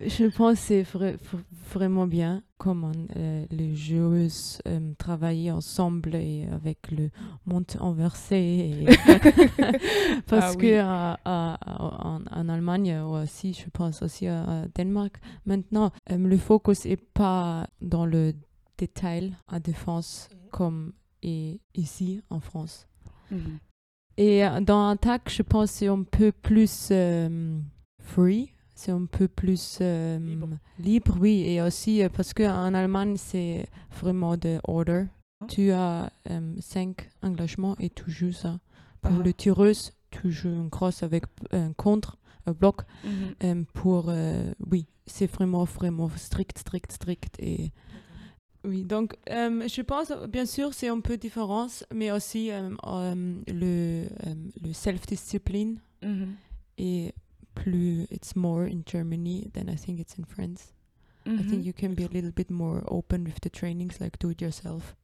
Je 0.00 0.28
pense 0.36 0.54
que 0.54 0.58
c'est 0.66 0.82
vra- 0.82 1.16
vra- 1.16 1.44
vraiment 1.72 2.06
bien 2.06 2.42
comment 2.58 2.92
euh, 3.16 3.44
les 3.50 3.74
joueuses 3.74 4.60
euh, 4.66 4.92
travaillent 4.98 5.50
ensemble 5.50 6.14
et 6.14 6.46
avec 6.50 6.90
le 6.90 7.10
monde 7.46 7.66
inversé. 7.80 8.36
et- 8.36 8.86
Parce 10.26 10.54
Ah 10.54 10.58
oui. 10.58 10.62
que 10.62 10.78
à- 10.78 11.18
à- 11.24 11.58
en, 12.06 12.20
en 12.30 12.48
Allemagne 12.48 12.98
aussi, 13.00 13.52
je 13.52 13.68
pense 13.70 14.02
aussi 14.02 14.26
à, 14.26 14.66
Danemark, 14.74 15.16
maintenant, 15.46 15.90
euh, 16.10 16.16
le 16.16 16.36
focus 16.38 16.86
est 16.86 16.96
pas 16.96 17.66
dans 17.80 18.06
le 18.06 18.32
détail 18.78 19.34
à 19.48 19.60
défense 19.60 20.28
Mhm. 20.32 20.38
comme 20.50 20.92
est 21.22 21.60
ici 21.74 22.20
en 22.30 22.40
France. 22.40 22.86
Mhm. 23.30 23.58
Et 24.16 24.44
euh, 24.44 24.60
dans 24.60 24.88
attaque, 24.90 25.28
je 25.30 25.42
pense 25.42 25.70
que 25.72 25.76
c'est 25.78 25.88
un 25.88 26.02
peu 26.02 26.30
plus 26.32 26.88
euh, 26.90 27.58
free, 28.02 28.52
c'est 28.74 28.92
un 28.92 29.06
peu 29.06 29.28
plus 29.28 29.78
euh, 29.80 30.18
Libre. 30.18 30.48
libre, 30.78 31.16
oui. 31.20 31.42
Et 31.46 31.60
aussi 31.60 32.02
parce 32.14 32.32
qu'en 32.32 32.74
Allemagne, 32.74 33.16
c'est 33.16 33.66
vraiment 34.00 34.36
de 34.36 34.60
order. 34.64 35.06
Hein? 35.40 35.46
Tu 35.48 35.70
as 35.72 36.10
euh, 36.30 36.54
cinq 36.60 37.10
engagements 37.22 37.76
et 37.80 37.90
tu 37.90 38.10
joues 38.10 38.32
ça. 38.32 38.58
Pour 39.02 39.12
Ah. 39.20 39.22
le 39.24 39.32
tireuse, 39.32 39.92
tu 40.10 40.30
joues 40.30 40.48
un 40.64 40.68
cross 40.68 41.02
avec 41.02 41.24
un 41.52 41.72
contre, 41.72 42.16
un 42.46 42.52
bloc. 42.52 42.82
Mhm. 43.42 43.64
Pour, 43.74 44.10
oui, 44.70 44.86
c'est 45.06 45.26
vraiment, 45.30 45.64
vraiment 45.64 46.08
strict, 46.16 46.56
strict, 46.58 46.92
strict. 46.92 47.36
Et 47.40 47.72
oui, 48.64 48.84
donc 48.84 49.14
euh, 49.30 49.68
je 49.68 49.82
pense, 49.82 50.10
bien 50.28 50.46
sûr, 50.46 50.72
c'est 50.74 50.88
un 50.88 51.00
peu 51.00 51.16
différence, 51.16 51.84
mais 51.94 52.10
aussi 52.10 52.50
euh, 52.50 52.70
euh, 52.86 53.14
le, 53.48 54.06
euh, 54.26 54.34
le 54.62 54.72
self-discipline 54.72 55.78
Mhm. 56.02 56.34
est 56.78 57.14
plus, 57.54 58.06
it's 58.10 58.34
more 58.36 58.62
in 58.64 58.82
Germany 58.86 59.50
than 59.54 59.68
I 59.72 59.76
think 59.76 60.00
it's 60.00 60.18
in 60.18 60.24
France. 60.24 60.72
I 61.26 61.30
Mhm. 61.30 61.48
think 61.48 61.64
you 61.64 61.72
can 61.72 61.94
be 61.94 62.04
a 62.04 62.08
little 62.12 62.32
bit 62.32 62.50
more 62.50 62.82
open 62.88 63.24
with 63.24 63.40
the 63.42 63.50
trainings, 63.50 63.98
like 64.00 64.18
do 64.18 64.30
it 64.30 64.40
yourself. 64.42 64.94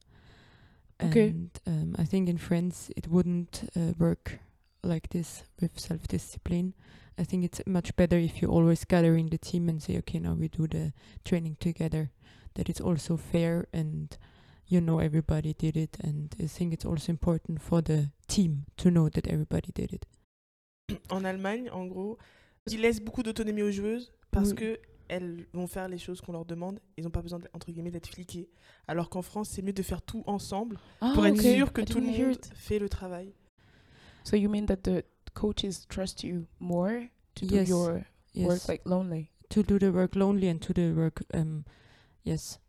Okay. 1.03 1.29
And 1.29 1.49
um, 1.65 1.95
I 1.97 2.05
think 2.05 2.29
in 2.29 2.37
France 2.37 2.91
it 2.95 3.07
wouldn't 3.07 3.63
uh, 3.75 3.93
work 3.97 4.39
like 4.83 5.09
this 5.09 5.43
with 5.59 5.79
self 5.79 6.07
discipline. 6.07 6.73
I 7.17 7.23
think 7.23 7.43
it's 7.43 7.61
much 7.65 7.95
better 7.95 8.17
if 8.17 8.41
you 8.41 8.49
always 8.49 8.85
gather 8.85 9.15
in 9.15 9.29
the 9.29 9.37
team 9.39 9.67
and 9.69 9.81
say, 9.81 9.97
okay, 9.99 10.19
now 10.19 10.33
we 10.35 10.47
do 10.47 10.67
the 10.67 10.93
training 11.23 11.57
together. 11.59 12.11
That 12.55 12.69
it's 12.69 12.81
also 12.81 13.15
fair 13.17 13.65
and 13.73 14.07
you 14.67 14.81
know 14.81 14.99
everybody 14.99 15.53
did 15.53 15.77
it. 15.77 15.97
And 16.03 16.27
I 16.39 16.47
think 16.47 16.73
it's 16.73 16.85
also 16.85 17.11
important 17.11 17.59
for 17.59 17.81
the 17.81 18.09
team 18.27 18.63
to 18.77 18.89
know 18.89 19.09
that 19.09 19.27
everybody 19.27 19.71
did 19.73 19.93
it. 19.93 20.05
En 21.09 21.23
Allemagne, 21.23 21.69
en 21.71 21.85
gros, 21.87 22.17
ils 22.67 22.81
laissent 22.81 23.01
beaucoup 23.01 23.23
d'autonomie 23.23 23.61
aux 23.63 23.71
joueuses 23.71 24.11
parce 24.31 24.49
Oui. 24.49 24.55
que 24.55 24.79
elles 25.07 25.45
vont 25.53 25.67
faire 25.67 25.87
les 25.89 25.97
choses 25.97 26.21
qu'on 26.21 26.31
leur 26.33 26.45
demande. 26.45 26.79
Ils 26.97 27.03
n'ont 27.03 27.09
pas 27.09 27.21
besoin, 27.21 27.39
entre 27.53 27.69
guillemets, 27.71 27.91
d'être 27.91 28.07
fliquées. 28.07 28.49
Alors 28.87 29.09
qu'en 29.09 29.21
France, 29.21 29.49
c'est 29.49 29.61
mieux 29.61 29.73
de 29.73 29.83
faire 29.83 30.01
tout 30.01 30.23
ensemble 30.25 30.77
Ah, 31.01 31.11
pour 31.13 31.25
être 31.25 31.39
okay. 31.39 31.55
sûr 31.55 31.73
que 31.73 31.81
I 31.81 31.85
tout 31.85 31.99
le 31.99 32.07
didn't 32.07 32.17
monde 32.27 32.35
it. 32.35 32.51
fait 32.55 32.79
le 32.79 32.87
travail. 32.87 33.33
So 34.23 34.35
you 34.37 34.49
mean 34.49 34.65
that 34.67 34.83
the 34.83 35.03
coaches 35.33 35.85
trust 35.89 36.23
you 36.23 36.45
more 36.59 37.07
to 37.35 37.45
do 37.45 37.55
your 37.63 38.03
Yes. 38.33 38.47
work 38.47 38.67
like 38.69 38.81
lonely 38.85 39.29
to 39.49 39.63
do 39.63 39.77
the 39.77 39.91
work 39.91 40.15
lonely 40.15 40.47
and 40.49 40.59
to 40.59 40.71
do 40.73 40.93
the 40.93 40.95
work, 40.97 41.23
um, 41.33 41.63
yes. 42.23 42.59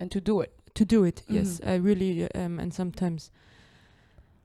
and 0.00 0.10
to 0.10 0.20
do 0.20 0.40
it? 0.40 0.52
to 0.74 0.84
do 0.84 1.04
it 1.04 1.22
yes 1.26 1.58
Mhm. 1.60 1.68
i 1.70 1.74
really 1.76 2.34
um 2.34 2.58
and 2.60 2.74
sometimes 2.74 3.30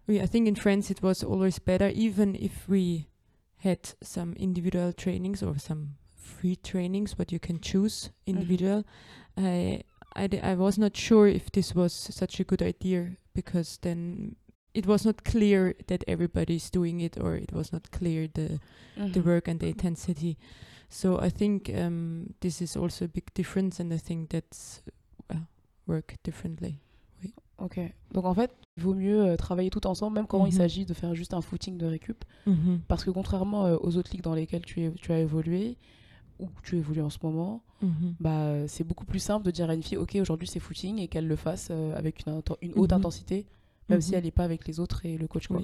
we 0.07 0.21
i 0.21 0.25
think 0.25 0.47
in 0.47 0.55
france 0.55 0.89
it 0.89 1.01
was 1.01 1.23
always 1.23 1.59
better 1.59 1.89
even 1.93 2.35
if 2.35 2.67
we 2.69 3.07
had 3.57 3.79
some 4.01 4.33
individual 4.39 4.93
trainings 4.93 5.43
or 5.43 5.57
some 5.59 5.95
free 6.15 6.55
trainings 6.55 7.17
what 7.19 7.31
you 7.31 7.39
can 7.39 7.59
choose 7.59 8.11
individual 8.25 8.83
i 9.37 9.81
I, 10.13 10.27
d- 10.27 10.41
I 10.41 10.55
was 10.55 10.77
not 10.77 10.97
sure 10.97 11.27
if 11.27 11.51
this 11.51 11.73
was 11.73 11.93
such 11.93 12.39
a 12.41 12.43
good 12.43 12.61
idea 12.61 13.15
because 13.33 13.77
then 13.81 14.35
it 14.73 14.85
was 14.85 15.05
not 15.05 15.23
clear 15.23 15.73
that 15.87 16.03
everybody 16.07 16.55
is 16.55 16.69
doing 16.69 16.99
it 16.99 17.17
or 17.17 17.35
it 17.37 17.53
was 17.53 17.71
not 17.71 17.91
clear 17.91 18.27
the 18.27 18.59
the 18.97 19.19
Mhm. 19.21 19.25
work 19.25 19.47
and 19.47 19.59
the 19.61 19.67
intensity. 19.67 20.37
So 20.93 21.17
I 21.23 21.31
think 21.31 21.69
um, 21.69 22.25
this 22.41 22.59
is 22.61 22.75
also 22.75 23.05
a 23.05 23.07
big 23.07 23.23
difference, 23.33 23.79
and 23.81 23.91
I 23.93 23.97
think 23.97 24.29
that's 24.29 24.83
uh, 25.31 25.37
work 25.87 26.17
differently. 26.23 26.79
Ok. 27.59 27.79
Donc 28.11 28.25
en 28.25 28.33
fait, 28.33 28.51
il 28.75 28.83
vaut 28.83 28.93
mieux 28.95 29.21
euh, 29.21 29.35
travailler 29.37 29.69
tout 29.69 29.85
ensemble, 29.87 30.15
même 30.15 30.27
quand 30.27 30.45
il 30.45 30.51
Mhm. 30.51 30.57
s'agit 30.57 30.85
de 30.85 30.93
faire 30.93 31.13
juste 31.15 31.33
un 31.33 31.41
footing 31.41 31.77
de 31.77 31.85
récup. 31.85 32.25
Mm-hmm. 32.47 32.79
Parce 32.87 33.03
que 33.05 33.11
contrairement 33.11 33.65
euh, 33.67 33.77
aux 33.81 33.95
autres 33.97 34.11
ligues 34.11 34.23
dans 34.23 34.33
lesquelles 34.33 34.65
tu, 34.65 34.81
es- 34.81 34.91
tu 34.91 35.11
as 35.13 35.19
évolué, 35.19 35.77
ou 36.39 36.47
que 36.47 36.61
tu 36.63 36.75
évolues 36.77 37.01
en 37.03 37.09
ce 37.09 37.19
moment, 37.23 37.61
Mm-hmm. 37.83 38.13
bah, 38.19 38.67
c'est 38.67 38.83
beaucoup 38.83 39.05
plus 39.05 39.19
simple 39.19 39.43
de 39.45 39.49
dire 39.51 39.67
à 39.69 39.73
une 39.73 39.81
fille, 39.81 39.97
ok, 39.97 40.15
aujourd'hui 40.21 40.47
c'est 40.47 40.59
footing, 40.59 40.99
et 40.99 41.07
qu'elle 41.07 41.27
le 41.27 41.35
fasse 41.35 41.69
euh, 41.71 41.95
avec 41.95 42.25
une, 42.27 42.41
haute 42.75 42.93
intensité, 42.93 43.45
même 43.89 44.01
si 44.01 44.13
elle 44.13 44.23
n'est 44.23 44.29
pas 44.31 44.43
avec 44.43 44.67
les 44.67 44.79
autres 44.79 45.03
et 45.05 45.17
le 45.17 45.27
coach. 45.27 45.47
Quoi. 45.47 45.57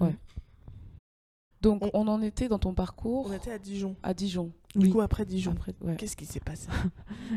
Oui. 0.00 0.06
Ouais. 0.08 0.16
Donc 1.60 1.82
On- 1.82 1.90
on 1.94 2.08
en 2.08 2.22
était 2.22 2.48
dans 2.48 2.58
ton 2.58 2.72
parcours 2.74 3.26
On 3.28 3.32
était 3.32 3.50
à 3.50 3.58
Dijon. 3.58 3.96
à 4.02 4.14
Dijon. 4.14 4.52
Du 4.76 4.86
Oui. 4.86 4.90
coup, 4.92 5.00
après 5.00 5.24
Dijon, 5.24 5.52
Après, 5.52 5.74
ouais. 5.80 5.96
qu'est-ce 5.96 6.16
qui 6.16 6.24
s'est 6.26 6.40
passé? 6.40 6.68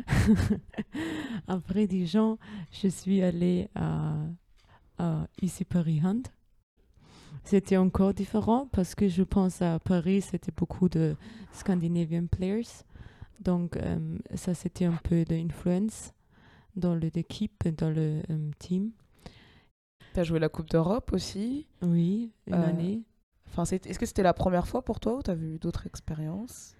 Après 1.47 1.87
Dijon, 1.87 2.37
je 2.71 2.87
suis 2.87 3.21
allée 3.21 3.69
à, 3.75 4.15
à 4.97 5.27
ici 5.41 5.65
Paris 5.65 6.01
Hand. 6.03 6.27
C'était 7.43 7.77
encore 7.77 8.13
différent 8.13 8.67
parce 8.71 8.93
que 8.93 9.07
je 9.07 9.23
pense 9.23 9.61
à 9.61 9.79
Paris, 9.79 10.21
c'était 10.21 10.51
beaucoup 10.55 10.89
de 10.89 11.15
Scandinavian 11.53 12.27
players. 12.27 12.67
Donc, 13.39 13.75
euh, 13.77 14.17
ça, 14.35 14.53
c'était 14.53 14.85
un 14.85 14.99
peu 15.03 15.23
d'influence 15.25 16.13
dans 16.75 16.93
l'équipe 16.93 17.67
dans 17.75 17.89
le 17.89 18.21
euh, 18.29 18.51
team. 18.59 18.91
Tu 20.13 20.19
as 20.19 20.23
joué 20.23 20.37
la 20.39 20.49
Coupe 20.49 20.69
d'Europe 20.69 21.11
aussi? 21.13 21.65
Oui, 21.81 22.31
une 22.45 22.53
Euh, 22.53 22.67
année. 22.69 23.01
Enfin, 23.51 23.65
c'est- 23.65 23.85
Est-ce 23.85 23.99
que 23.99 24.05
c'était 24.05 24.23
la 24.23 24.33
première 24.33 24.67
fois 24.67 24.81
pour 24.81 24.99
toi 24.99 25.17
ou 25.17 25.21
tu 25.23 25.29
as 25.31 25.35
vu 25.35 25.57
d'autres 25.59 25.85
expériences? 25.85 26.75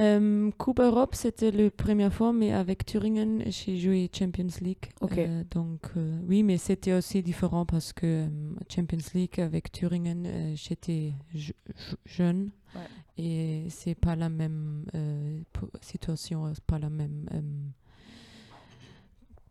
Euh, 0.00 0.50
Coupe 0.58 0.80
Europe, 0.80 1.14
c'était 1.14 1.50
la 1.50 1.70
première 1.70 2.12
fois, 2.12 2.32
mais 2.32 2.52
avec 2.52 2.84
Thuringen, 2.86 3.42
j'ai 3.46 3.76
joué 3.76 4.10
Champions 4.12 4.46
League. 4.62 4.90
Ok. 5.02 5.18
Euh, 5.18 5.44
donc, 5.50 5.80
euh, 5.96 6.18
oui, 6.26 6.42
mais 6.42 6.56
c'était 6.56 6.94
aussi 6.94 7.22
différent 7.22 7.66
parce 7.66 7.92
que 7.92 8.26
Champions 8.74 8.98
League 9.14 9.38
avec 9.40 9.70
Thuringen, 9.70 10.24
euh, 10.26 10.52
j'étais 10.54 11.12
je- 11.34 11.52
je- 11.76 11.96
jeune 12.06 12.50
Ouais. 12.74 12.80
et 13.22 13.66
c'est 13.68 13.94
pas 13.94 14.16
la 14.16 14.30
même 14.30 14.86
situation, 15.82 16.50
c'est 16.54 16.64
pas 16.64 16.78
la 16.78 16.88
même 16.90 17.26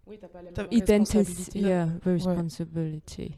Oui, 0.08 0.18
tu 0.20 0.28
pas 0.28 0.42
la 0.42 0.52
T'as- 0.52 0.68
identity, 0.72 1.60
yeah, 1.60 1.88
responsibility. 2.04 3.36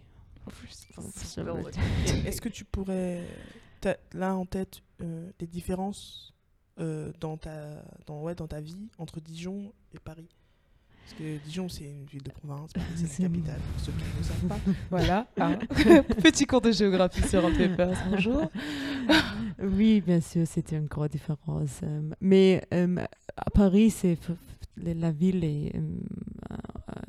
Est-ce 2.26 2.42
que 2.42 2.50
tu 2.50 2.66
pourrais, 2.66 3.22
t'as 3.82 3.96
là 4.14 4.36
en 4.36 4.46
tête, 4.46 4.82
euh, 5.02 5.30
les 5.40 5.48
différences 5.48 6.34
euh, 6.80 7.12
dans, 7.20 7.38
ta, 7.38 7.84
dans, 8.06 8.22
ouais, 8.22 8.36
dans 8.36 8.48
ta 8.48 8.60
vie 8.62 8.90
entre 8.98 9.20
Dijon 9.20 9.72
et 9.94 10.00
Paris? 10.00 10.28
Parce 11.06 11.16
que 11.20 11.38
Dijon, 11.44 11.68
c'est 11.68 11.84
une 11.84 12.06
ville 12.06 12.24
de 12.24 12.32
province, 12.32 12.72
Paris, 12.72 12.86
c'est 12.96 13.24
la 13.24 13.28
capitale, 13.28 13.60
pour 13.74 13.82
ceux 13.86 13.92
qui 13.92 13.98
ne 14.04 14.18
le 14.18 14.24
savent 14.24 14.48
pas. 14.48 14.60
Voilà. 14.90 15.28
hein. 15.38 15.60
Petit 16.24 16.46
cours 16.46 16.62
de 16.62 16.72
géographie 16.72 17.28
sur 17.28 17.46
un 17.46 17.52
paper, 17.52 17.92
bonjour. 18.10 18.50
Oui, 19.60 20.00
bien 20.00 20.22
sûr, 20.22 20.48
c'était 20.48 20.78
une 20.78 20.86
grosse 20.86 21.10
différence. 21.10 21.82
euh, 21.84 22.10
mais 22.22 22.64
euh, 22.74 23.04
à 23.36 23.50
Paris, 23.50 23.90
c'est 23.90 24.18
la 24.78 24.94
la 24.94 25.12
ville 25.12 25.44
est 25.44 25.76
euh, 25.76 25.82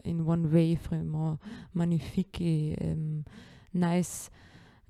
in 0.04 0.24
one 0.24 0.50
way 0.52 0.76
vraiment 0.76 1.38
magnifique 1.74 2.40
et 2.40 2.76
euh, 2.82 3.22
nice. 3.72 4.30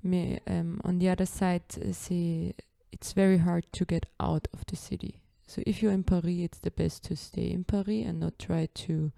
Mais 0.03 0.39
um, 0.47 0.79
on 0.83 0.99
the 0.99 1.09
other 1.09 1.25
side, 1.25 1.63
c'est 1.91 2.53
it's 2.91 3.13
very 3.13 3.37
hard 3.37 3.65
to 3.73 3.85
get 3.85 4.05
out 4.19 4.47
of 4.53 4.65
the 4.67 4.75
city. 4.75 5.21
So 5.47 5.61
if 5.65 5.81
you're 5.81 5.91
in 5.91 6.03
Paris, 6.03 6.39
it's 6.39 6.59
the 6.59 6.71
best 6.71 7.03
to 7.05 7.15
stay 7.15 7.51
in 7.51 7.63
Paris 7.63 8.05
and 8.05 8.19
not 8.19 8.39
try 8.39 8.67
to 8.85 9.11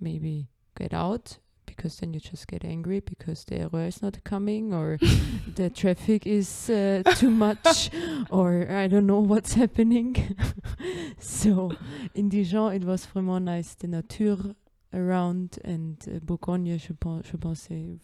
maybe 0.00 0.48
get 0.76 0.92
out 0.92 1.38
because 1.64 1.98
then 1.98 2.12
you 2.12 2.20
just 2.20 2.46
get 2.46 2.64
angry 2.64 3.00
because 3.00 3.44
the 3.44 3.60
error 3.60 3.86
is 3.86 4.02
not 4.02 4.22
coming 4.24 4.74
or 4.74 4.98
the 5.54 5.70
traffic 5.70 6.26
is 6.26 6.68
uh, 6.68 7.02
too 7.16 7.30
much 7.30 7.90
or 8.30 8.66
I 8.70 8.88
don't 8.88 9.06
know 9.06 9.20
what's 9.20 9.54
happening. 9.54 10.36
so 11.18 11.72
in 12.14 12.28
Dijon, 12.28 12.74
it 12.74 12.84
was 12.84 13.06
vraiment 13.06 13.44
nice. 13.44 13.74
The 13.74 13.88
nature 13.88 14.54
around 14.92 15.48
and 15.66 15.94
uh, 16.06 16.18
Bourgogne, 16.20 16.78
je 16.78 16.92
pense, 16.92 17.24
je 17.30 17.36
pense 17.36 17.60
c'est 17.60 17.96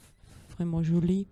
vraiment 0.56 0.82
joli. 0.82 1.26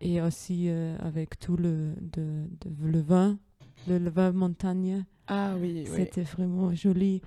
Et 0.00 0.20
aussi 0.20 0.66
euh, 0.68 0.96
avec 0.98 1.38
tout 1.38 1.56
le, 1.56 1.94
de, 2.00 2.46
de- 2.60 2.86
le 2.86 3.00
vin, 3.00 3.38
le, 3.86 3.98
le 3.98 4.10
vin 4.10 4.32
montagne. 4.32 5.04
Ah 5.28 5.54
oui, 5.58 5.84
oui. 5.86 5.92
C'était 5.94 6.22
vraiment 6.22 6.74
joli. 6.74 7.22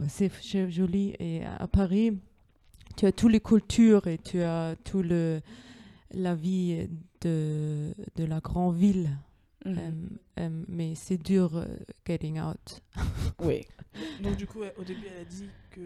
Euh, 0.00 0.04
C'est 0.08 0.30
joli. 0.70 1.14
Et 1.18 1.44
à 1.44 1.66
Paris, 1.66 2.18
tu 2.96 3.06
as 3.06 3.12
toutes 3.12 3.32
les 3.32 3.40
cultures 3.40 4.06
et 4.06 4.18
tu 4.18 4.42
as 4.42 4.76
tout 4.84 5.02
le 5.02 5.40
la 6.14 6.34
vie 6.34 6.88
de, 7.22 7.94
de 8.16 8.24
la 8.24 8.40
grande 8.40 8.76
ville. 8.76 9.08
Mhm. 9.64 9.78
Euh, 9.78 9.90
euh, 10.40 10.64
mais 10.68 10.94
c'est 10.94 11.16
dur 11.18 11.56
euh, 11.56 11.64
getting 12.06 12.38
out. 12.40 12.82
oui. 13.40 13.62
Donc 14.22 14.36
du 14.36 14.46
coup, 14.46 14.60
au 14.78 14.84
début, 14.84 15.06
elle 15.14 15.22
a 15.22 15.24
dit 15.24 15.48
que 15.70 15.80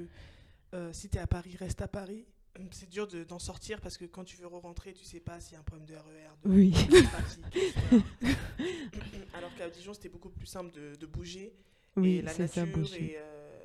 euh, 0.75 0.93
si 0.93 1.09
tu 1.09 1.17
es 1.17 1.21
à 1.21 1.27
Paris, 1.27 1.57
reste 1.59 1.83
à 1.83 1.89
Paris. 1.89 2.25
Hum, 2.59 2.67
C'est 2.71 2.89
dur 2.89 3.07
de- 3.07 3.25
d'en 3.25 3.39
sortir 3.39 3.81
parce 3.81 3.97
que 3.99 4.05
quand 4.07 4.25
tu 4.25 4.37
veux 4.37 4.47
re-rentrer, 4.47 4.93
tu 4.95 5.05
sais 5.05 5.21
pas 5.21 5.41
s'il 5.41 5.55
y 5.55 5.57
a 5.57 5.61
un 5.61 5.63
problème 5.63 5.87
de 5.87 5.95
RER, 5.95 6.31
de, 6.45 6.51
Oui. 6.51 6.71
de 6.71 7.03
trafic. 7.07 7.45
Alors 9.35 9.55
qu'à 9.57 9.69
Dijon, 9.71 9.93
c'était 9.95 10.09
beaucoup 10.09 10.31
plus 10.31 10.47
simple 10.47 10.73
de, 10.75 10.97
de 10.97 11.07
bouger. 11.07 11.53
Oui, 11.97 12.17
et 12.17 12.23
la 12.23 12.33
c'est 12.33 12.47
ça, 12.47 12.61
nature 12.65 12.79
bouger. 12.79 13.13
et 13.13 13.17
euh, 13.19 13.61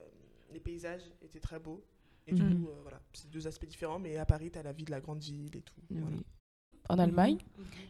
les 0.53 0.59
paysages 0.59 1.01
étaient 1.21 1.39
très 1.39 1.59
beaux. 1.59 1.83
Et 2.27 2.33
Mhm. 2.33 2.49
du 2.49 2.55
coup, 2.57 2.67
euh, 2.69 2.79
voilà, 2.83 3.01
c'est 3.13 3.29
deux 3.29 3.47
aspects 3.47 3.65
différents. 3.65 3.99
Mais 3.99 4.17
à 4.17 4.25
Paris, 4.25 4.51
tu 4.51 4.59
as 4.59 4.63
la 4.63 4.71
vie 4.73 4.83
de 4.85 4.91
la 4.91 4.99
grande 5.01 5.19
ville 5.21 5.55
et 5.55 5.61
tout. 5.61 5.73
Oui. 5.89 5.97
voilà. 5.99 6.17
En 6.89 6.99
Allemagne, 6.99 7.37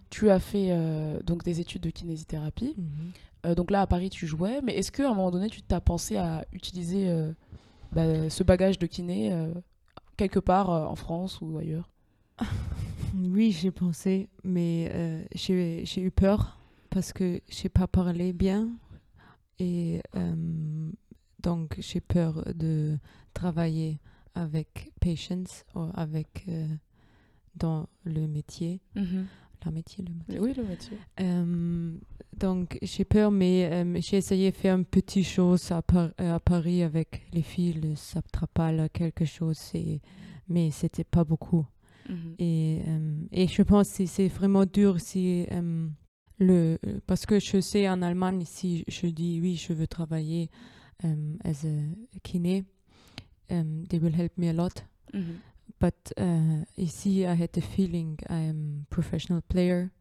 tu 0.10 0.30
as 0.30 0.40
fait 0.40 0.68
euh, 0.72 1.20
donc 1.24 1.44
des 1.44 1.60
études 1.60 1.82
de 1.82 1.90
kinésithérapie. 1.90 2.76
Mhm. 2.78 3.12
Euh, 3.48 3.56
donc 3.56 3.72
là, 3.72 3.82
à 3.82 3.88
Paris, 3.88 4.10
tu 4.12 4.28
jouais. 4.28 4.62
Mais 4.62 4.76
est-ce 4.78 4.92
qu'à 4.92 5.08
un 5.10 5.14
moment 5.16 5.32
donné, 5.32 5.50
tu 5.50 5.62
t'as 5.64 5.80
pensé 5.80 6.18
à 6.18 6.46
utiliser 6.54 7.10
euh, 7.10 7.32
bah, 7.92 8.30
ce 8.30 8.44
bagage 8.44 8.80
de 8.80 8.88
kiné 8.88 9.32
euh, 9.34 9.54
quelque 10.18 10.40
part 10.40 10.70
euh, 10.70 10.86
en 10.86 10.96
France 10.96 11.40
ou 11.42 11.58
ailleurs 11.58 11.90
Oui, 13.16 13.52
j'ai 13.52 13.72
pensé, 13.72 14.30
mais 14.44 14.90
euh, 14.94 15.24
j'ai 15.36 16.02
eu 16.02 16.12
peur 16.12 16.58
parce 16.90 17.12
que 17.12 17.42
j'ai 17.50 17.68
pas 17.70 17.88
parlé 17.88 18.32
bien 18.32 18.70
et 19.60 20.02
euh, 20.16 20.90
donc 21.42 21.76
j'ai 21.80 22.00
peur 22.02 22.46
de 22.56 22.98
travailler 23.34 24.00
avec 24.34 24.92
patients 25.02 25.44
ou 25.76 25.88
avec 25.94 26.46
euh, 26.48 26.68
dans 27.56 27.88
le 28.06 28.28
métier. 28.28 28.82
La 29.66 29.72
métier, 29.72 30.04
le 30.08 30.14
métier. 30.14 30.40
Oui, 30.40 30.54
le 30.56 30.64
métier. 30.64 30.98
Euh, 31.20 31.94
donc, 32.38 32.78
j'ai 32.82 33.06
peur, 33.06 33.32
mais 33.32 33.70
euh, 33.72 34.00
j'ai 34.02 34.18
essayé 34.18 34.52
de 34.52 34.56
faire 34.56 34.76
une 34.76 34.86
petite 34.86 35.26
chose 35.26 35.72
à, 35.72 35.82
Par- 35.82 36.12
euh, 36.20 36.36
à 36.36 36.40
Paris 36.40 36.84
avec 36.84 37.22
les 37.34 37.42
filles, 37.42 37.74
le 37.82 37.96
Saptrapal, 37.96 38.90
quelque 38.92 39.26
chose, 39.26 39.60
et- 39.74 40.02
mais 40.48 40.72
c'était 40.72 41.04
pas 41.04 41.24
beaucoup. 41.24 41.66
Mhm. 42.10 42.36
Et, 42.40 42.80
euh, 42.88 43.16
et 43.32 43.48
je 43.48 43.62
pense 43.62 43.92
que 43.98 44.06
c'est- 44.06 44.28
vraiment 44.28 44.66
dur 44.66 45.00
si 45.00 45.46
le 46.40 46.78
parce 47.06 47.26
que 47.28 47.40
je 47.40 47.62
sais 47.62 47.88
en 47.88 48.02
Allemagne 48.02 48.44
si 48.46 48.84
je 48.88 49.06
dis 49.08 49.40
oui 49.40 49.56
je 49.56 49.74
veux 49.74 49.86
travailler 49.86 50.50
as 51.44 51.66
a 51.66 52.20
kiné 52.24 52.64
um, 53.52 53.86
they 53.88 54.00
will 54.00 54.16
help 54.16 54.36
me 54.38 54.50
a 54.50 54.54
lot 54.54 54.84
Mhm. 55.14 55.36
But 55.80 56.12
uh, 56.18 56.64
ici 56.78 57.26
I 57.26 57.34
had 57.36 57.50
the 57.54 57.62
feeling 57.62 58.18
I 58.30 58.48
am 58.50 58.86
professional 58.90 59.42
player 59.42 59.92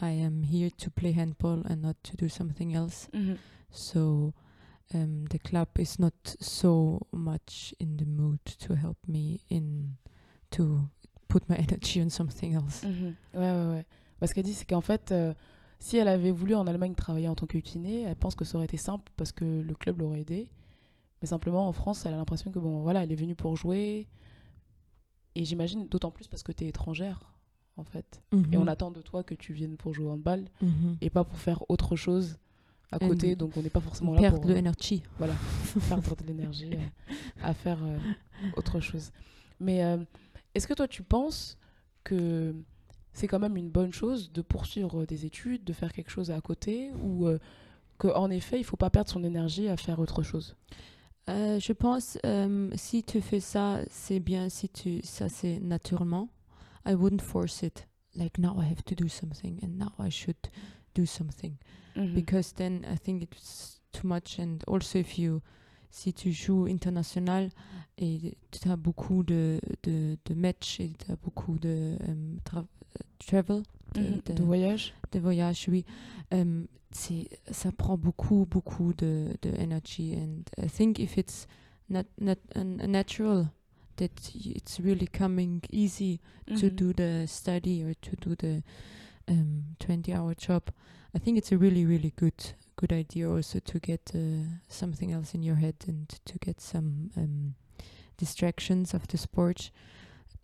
I 0.00 0.10
am 0.10 0.42
here 0.44 0.70
to 0.78 0.90
play 0.90 1.12
handball 1.12 1.62
and 1.68 1.82
not 1.82 1.96
to 2.04 2.16
do 2.16 2.28
something 2.28 2.74
else 2.74 3.08
Mhm. 3.12 3.36
so 3.70 4.32
um, 4.94 5.24
the 5.30 5.38
club 5.38 5.68
is 5.78 5.98
not 5.98 6.36
so 6.40 7.00
much 7.12 7.74
in 7.78 7.96
the 7.96 8.06
mood 8.06 8.40
to 8.66 8.74
help 8.74 8.96
me 9.06 9.40
in 9.50 9.96
to 10.50 10.88
put 11.28 11.48
my 11.48 11.56
energy 11.68 12.00
on 12.02 12.10
something 12.10 12.54
else 12.54 12.84
Mhm. 12.84 13.14
Ouais, 13.34 13.52
ouais, 13.52 13.70
ouais. 13.74 13.86
Bah, 14.20 14.26
ce 14.26 14.34
qu'elle 14.34 14.44
dit, 14.44 14.54
c'est 14.54 14.64
qu'en 14.68 14.80
fait, 14.80 15.12
euh, 15.12 15.32
si 15.78 15.96
elle 15.96 16.08
avait 16.08 16.32
voulu 16.32 16.54
en 16.56 16.66
Allemagne 16.66 16.94
travailler 16.94 17.28
en 17.28 17.36
tant 17.36 17.46
que 17.46 17.58
kiné, 17.58 18.02
elle 18.02 18.16
pense 18.16 18.34
que 18.34 18.44
ça 18.44 18.56
aurait 18.56 18.64
été 18.64 18.76
simple 18.78 19.12
parce 19.16 19.30
que 19.30 19.44
le 19.44 19.74
club 19.76 20.00
l'aurait 20.00 20.22
aidé. 20.22 20.50
Mais 21.22 21.28
simplement, 21.28 21.68
en 21.68 21.72
France, 21.72 22.04
elle 22.04 22.14
a 22.14 22.16
l'impression 22.16 22.50
que, 22.50 22.58
bon, 22.58 22.80
voilà, 22.82 23.04
elle 23.04 23.12
est 23.12 23.16
venue 23.20 23.36
pour 23.36 23.54
jouer. 23.56 24.08
Et 25.38 25.44
j'imagine, 25.44 25.86
d'autant 25.86 26.10
plus 26.10 26.26
parce 26.26 26.42
que 26.42 26.50
tu 26.52 26.64
es 26.64 26.68
étrangère, 26.68 27.32
en 27.76 27.84
fait. 27.84 28.22
Et 28.52 28.56
on 28.56 28.62
Mhm. 28.62 28.68
attend 28.68 28.90
de 28.90 29.00
toi 29.00 29.22
que 29.22 29.34
tu 29.34 29.52
viennes 29.52 29.76
pour 29.76 29.94
jouer 29.94 30.06
au 30.06 30.10
handball 30.10 30.44
Mhm. 30.60 30.96
et 31.00 31.10
pas 31.10 31.22
pour 31.24 31.38
faire 31.38 31.62
autre 31.70 31.94
chose 31.94 32.36
à 32.90 32.98
côté. 32.98 33.34
And 33.34 33.36
Donc, 33.36 33.56
on 33.56 33.62
n'est 33.62 33.70
pas 33.70 33.80
forcément 33.80 34.14
là 34.14 34.20
perdre 34.20 34.38
pour 34.38 34.46
de 34.46 34.52
euh, 34.52 34.56
l'énergie. 34.56 35.02
perdre 35.88 36.16
de 36.16 36.24
l'énergie 36.26 36.70
euh, 36.74 36.78
à 37.42 37.54
faire 37.54 37.78
euh, 37.84 37.98
autre 38.56 38.80
chose. 38.80 39.12
Mais 39.60 39.84
euh, 39.84 39.98
est-ce 40.56 40.66
que 40.66 40.74
toi, 40.74 40.88
tu 40.88 41.02
penses 41.04 41.56
que 42.02 42.52
c'est 43.12 43.28
quand 43.28 43.38
même 43.38 43.56
une 43.56 43.70
bonne 43.70 43.92
chose 43.92 44.32
de 44.32 44.42
poursuivre 44.42 45.04
des 45.06 45.24
études, 45.24 45.62
de 45.64 45.72
faire 45.72 45.92
quelque 45.92 46.10
chose 46.10 46.30
à 46.32 46.40
côté, 46.40 46.90
ou 47.04 47.26
euh, 47.28 47.38
qu'en 47.98 48.28
effet, 48.30 48.58
il 48.58 48.64
faut 48.64 48.76
pas 48.76 48.90
perdre 48.90 49.10
son 49.10 49.22
énergie 49.22 49.68
à 49.68 49.76
faire 49.76 50.00
autre 50.00 50.22
chose? 50.24 50.56
Euh, 51.28 51.60
je 51.60 51.72
pense 51.72 52.18
euh, 52.24 52.70
si 52.74 53.02
tu 53.04 53.20
fais 53.20 53.40
ça, 53.40 53.80
c'est 53.90 54.20
bien 54.20 54.48
si 54.48 54.68
tu 54.68 55.00
ça 55.04 55.28
c'est 55.28 55.60
naturellement. 55.60 56.28
I 56.86 56.94
wouldn't 56.94 57.20
force 57.20 57.62
it. 57.62 57.86
Like 58.14 58.38
now 58.38 58.60
I 58.60 58.64
have 58.70 58.82
to 58.84 58.94
do 58.94 59.08
something 59.08 59.58
and 59.62 59.76
now 59.78 59.92
I 59.98 60.10
should 60.10 60.36
do 60.94 61.04
something 61.04 61.54
Mhm. 61.96 62.14
because 62.14 62.54
then 62.54 62.84
I 62.90 62.96
think 62.98 63.22
it's 63.22 63.80
too 63.92 64.06
much 64.06 64.38
and 64.38 64.58
also 64.66 64.98
if 64.98 65.18
you 65.18 65.40
si 65.90 66.12
tu 66.12 66.30
joues 66.32 66.66
international 66.68 67.50
et 67.98 68.36
tu 68.50 68.68
as 68.68 68.76
beaucoup 68.76 69.22
de, 69.22 69.60
de, 69.82 70.16
de 70.24 70.34
matchs 70.34 70.80
et 70.80 70.92
tu 70.98 71.10
as 71.10 71.16
beaucoup 71.16 71.58
de 71.58 71.96
tra- 72.44 72.60
euh, 72.64 73.02
travel, 73.18 73.62
de- 73.98 74.10
Mhm. 74.10 74.20
de- 74.24 74.32
de 74.34 74.42
voyage 74.42 74.94
de 75.12 75.18
voyage, 75.20 75.66
oui. 75.68 75.84
C'est, 76.90 77.28
ça 77.50 77.70
prend 77.70 77.98
beaucoup, 77.98 78.46
beaucoup 78.46 78.94
de, 78.94 79.36
de 79.42 79.50
energy. 79.58 80.14
And 80.16 80.42
I 80.56 80.68
think 80.68 80.98
if 80.98 81.18
it's 81.18 81.46
not, 81.90 82.04
not 82.18 82.38
natural, 82.56 83.48
that 83.96 84.32
it's 84.34 84.80
really 84.80 85.06
coming 85.06 85.60
easy 85.70 86.18
to 86.46 86.66
Mhm. 86.68 86.74
do 86.76 86.92
the 86.94 87.26
study 87.26 87.84
or 87.84 87.94
to 88.00 88.16
do 88.16 88.34
the 88.36 88.62
um, 89.28 89.64
20-hour 89.80 90.34
job, 90.38 90.62
I 91.14 91.18
think 91.18 91.36
it's 91.36 91.52
a 91.52 91.56
really, 91.58 91.84
really 91.84 92.12
good 92.16 92.54
good 92.76 92.92
idea 92.92 93.28
also 93.28 93.58
to 93.58 93.78
get 93.80 94.14
uh, 94.14 94.44
something 94.68 95.12
else 95.12 95.34
in 95.34 95.42
your 95.42 95.56
head 95.56 95.74
and 95.88 96.06
to 96.24 96.38
get 96.38 96.60
some 96.60 97.10
um, 97.16 97.54
distractions 98.16 98.94
of 98.94 99.06
the 99.08 99.18
sport. 99.18 99.72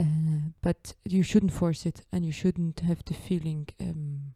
Uh, 0.01 0.51
but 0.61 0.95
you 1.05 1.23
shouldn't 1.23 1.53
force 1.53 1.87
it, 1.87 2.03
and 2.13 2.25
you 2.25 2.33
shouldn't 2.33 2.81
have 2.81 3.03
the 3.05 3.15
feeling 3.15 3.67
um, 3.81 4.35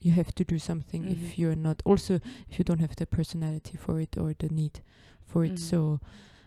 you 0.00 0.12
have 0.12 0.32
to 0.34 0.44
do 0.44 0.58
something 0.58 1.02
Mhm. 1.04 1.10
if 1.12 1.38
you're 1.38 1.56
not. 1.56 1.80
Also, 1.84 2.20
if 2.48 2.58
you 2.58 2.64
don't 2.64 2.80
have 2.80 2.94
the 2.96 3.06
personality 3.06 3.76
for 3.78 4.00
it 4.00 4.16
or 4.18 4.34
the 4.34 4.48
need 4.50 4.80
for 5.26 5.44
it. 5.44 5.52
Mhm. 5.54 5.58
So, 5.58 6.00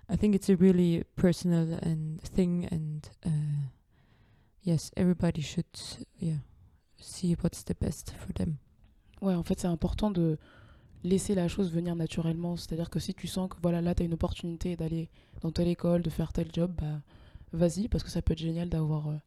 I 0.07 0.15
think 0.15 0.35
it's 0.35 0.49
a 0.49 0.55
really 0.55 1.03
personal 1.15 1.73
and 1.81 2.21
thing, 2.21 2.65
and 2.71 3.09
uh, 3.25 3.69
yes, 4.63 4.91
everybody 4.95 5.41
should 5.41 5.65
yeah 6.19 6.37
see 6.97 7.35
what's 7.41 7.63
the 7.63 7.73
best 7.73 8.11
for 8.11 8.33
them. 8.33 8.57
Ouais, 9.21 9.33
en 9.35 9.43
fait, 9.43 9.59
c'est 9.59 9.67
important 9.67 10.11
de 10.11 10.37
laisser 11.03 11.33
la 11.35 11.47
chose 11.47 11.71
venir 11.71 11.95
naturellement. 11.95 12.55
C'est-à-dire 12.57 12.89
que 12.91 12.99
si 12.99 13.13
tu 13.15 13.27
sens 13.27 13.49
que 13.49 13.55
voilà, 13.61 13.81
là, 13.81 13.95
tu 13.95 14.03
as 14.03 14.05
une 14.05 14.13
opportunité 14.13 14.75
d'aller 14.75 15.09
dans 15.41 15.51
telle 15.51 15.67
école, 15.67 16.01
de 16.03 16.09
faire 16.11 16.31
tel 16.31 16.47
job, 16.53 16.71
bah, 16.79 17.01
vas-y, 17.53 17.87
parce 17.87 18.03
que 18.03 18.09
ça 18.09 18.21
peut 18.21 18.33
être 18.33 18.39
génial 18.39 18.69
d'avoir 18.69 19.09
euh, 19.09 19.17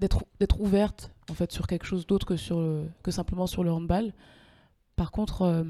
d'être 0.00 0.60
ouverte 0.60 1.12
en 1.30 1.34
fait 1.34 1.52
sur 1.52 1.66
quelque 1.66 1.86
chose 1.86 2.06
d'autre 2.06 2.26
que 2.26 3.10
simplement 3.10 3.46
sur 3.46 3.64
le 3.64 3.72
handball. 3.72 4.12
Par 4.96 5.10
contre, 5.10 5.42
euh, 5.42 5.64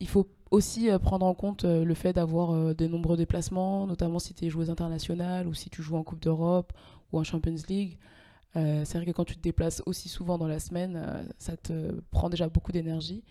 il 0.00 0.08
faut 0.08 0.28
aussi 0.50 0.90
euh, 0.90 0.98
prendre 0.98 1.26
en 1.26 1.34
compte 1.34 1.64
le 1.64 1.94
fait 1.94 2.12
d'avoir 2.12 2.52
euh, 2.52 2.74
de 2.74 2.86
nombreux 2.86 3.16
déplacements, 3.16 3.86
notamment 3.86 4.18
si 4.18 4.34
tu 4.34 4.46
es 4.46 4.50
joueuse 4.50 4.70
internationale 4.70 5.46
ou 5.46 5.54
si 5.54 5.70
tu 5.70 5.82
joues 5.82 5.96
en 5.96 6.02
Coupe 6.02 6.20
d'Europe 6.20 6.72
ou 7.12 7.18
en 7.18 7.24
Champions 7.24 7.56
League. 7.68 7.98
C'est 8.56 8.94
vrai 8.94 9.04
que 9.04 9.10
quand 9.10 9.24
tu 9.24 9.34
te 9.34 9.42
déplaces 9.42 9.82
aussi 9.84 10.08
souvent 10.08 10.38
dans 10.38 10.46
la 10.46 10.60
semaine, 10.60 11.26
ça 11.38 11.56
te 11.56 11.90
prend 12.12 12.30
déjà 12.30 12.48
beaucoup 12.48 12.70
d'énergie 12.70 13.24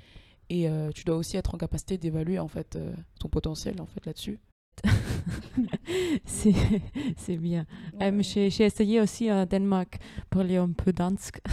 et 0.49 0.67
tu 0.93 1.05
dois 1.05 1.15
aussi 1.15 1.37
être 1.37 1.55
en 1.55 1.57
capacité 1.57 1.97
d'évaluer 1.97 2.39
en 2.39 2.49
fait 2.49 2.77
ton 3.21 3.29
potentiel 3.29 3.79
en 3.79 3.85
fait 3.85 4.05
là-dessus. 4.05 4.37
c'est 6.25 6.53
c'est 7.17 7.37
bien. 7.37 7.65
Euh, 8.01 8.21
j'ai 8.21 8.49
j'ai 8.49 8.65
essayé 8.65 9.01
aussi 9.01 9.29
à 9.29 9.45
Danemark 9.45 9.99
parler 10.29 10.57
un 10.57 10.71
peu 10.71 10.93
dansk. 10.93 11.41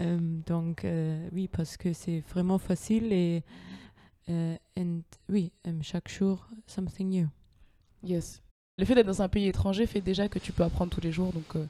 Euh, 0.00 0.18
donc 0.46 0.84
euh, 0.84 1.28
oui, 1.32 1.48
parce 1.48 1.76
que 1.76 1.92
c'est 1.92 2.22
vraiment 2.32 2.58
facile 2.58 3.12
et 3.12 3.42
euh, 4.28 4.56
and, 4.78 5.00
oui, 5.28 5.52
euh, 5.66 5.72
chaque 5.82 6.08
jour 6.08 6.48
something 6.66 7.08
new. 7.08 7.28
Yes. 8.02 8.42
Le 8.78 8.84
fait 8.84 8.94
d'être 8.94 9.06
dans 9.06 9.22
un 9.22 9.28
pays 9.28 9.46
étranger 9.48 9.86
fait 9.86 10.00
déjà 10.00 10.28
que 10.28 10.38
tu 10.38 10.52
peux 10.52 10.62
apprendre 10.62 10.92
tous 10.92 11.00
les 11.00 11.12
jours, 11.12 11.32
donc 11.32 11.56
euh, 11.56 11.66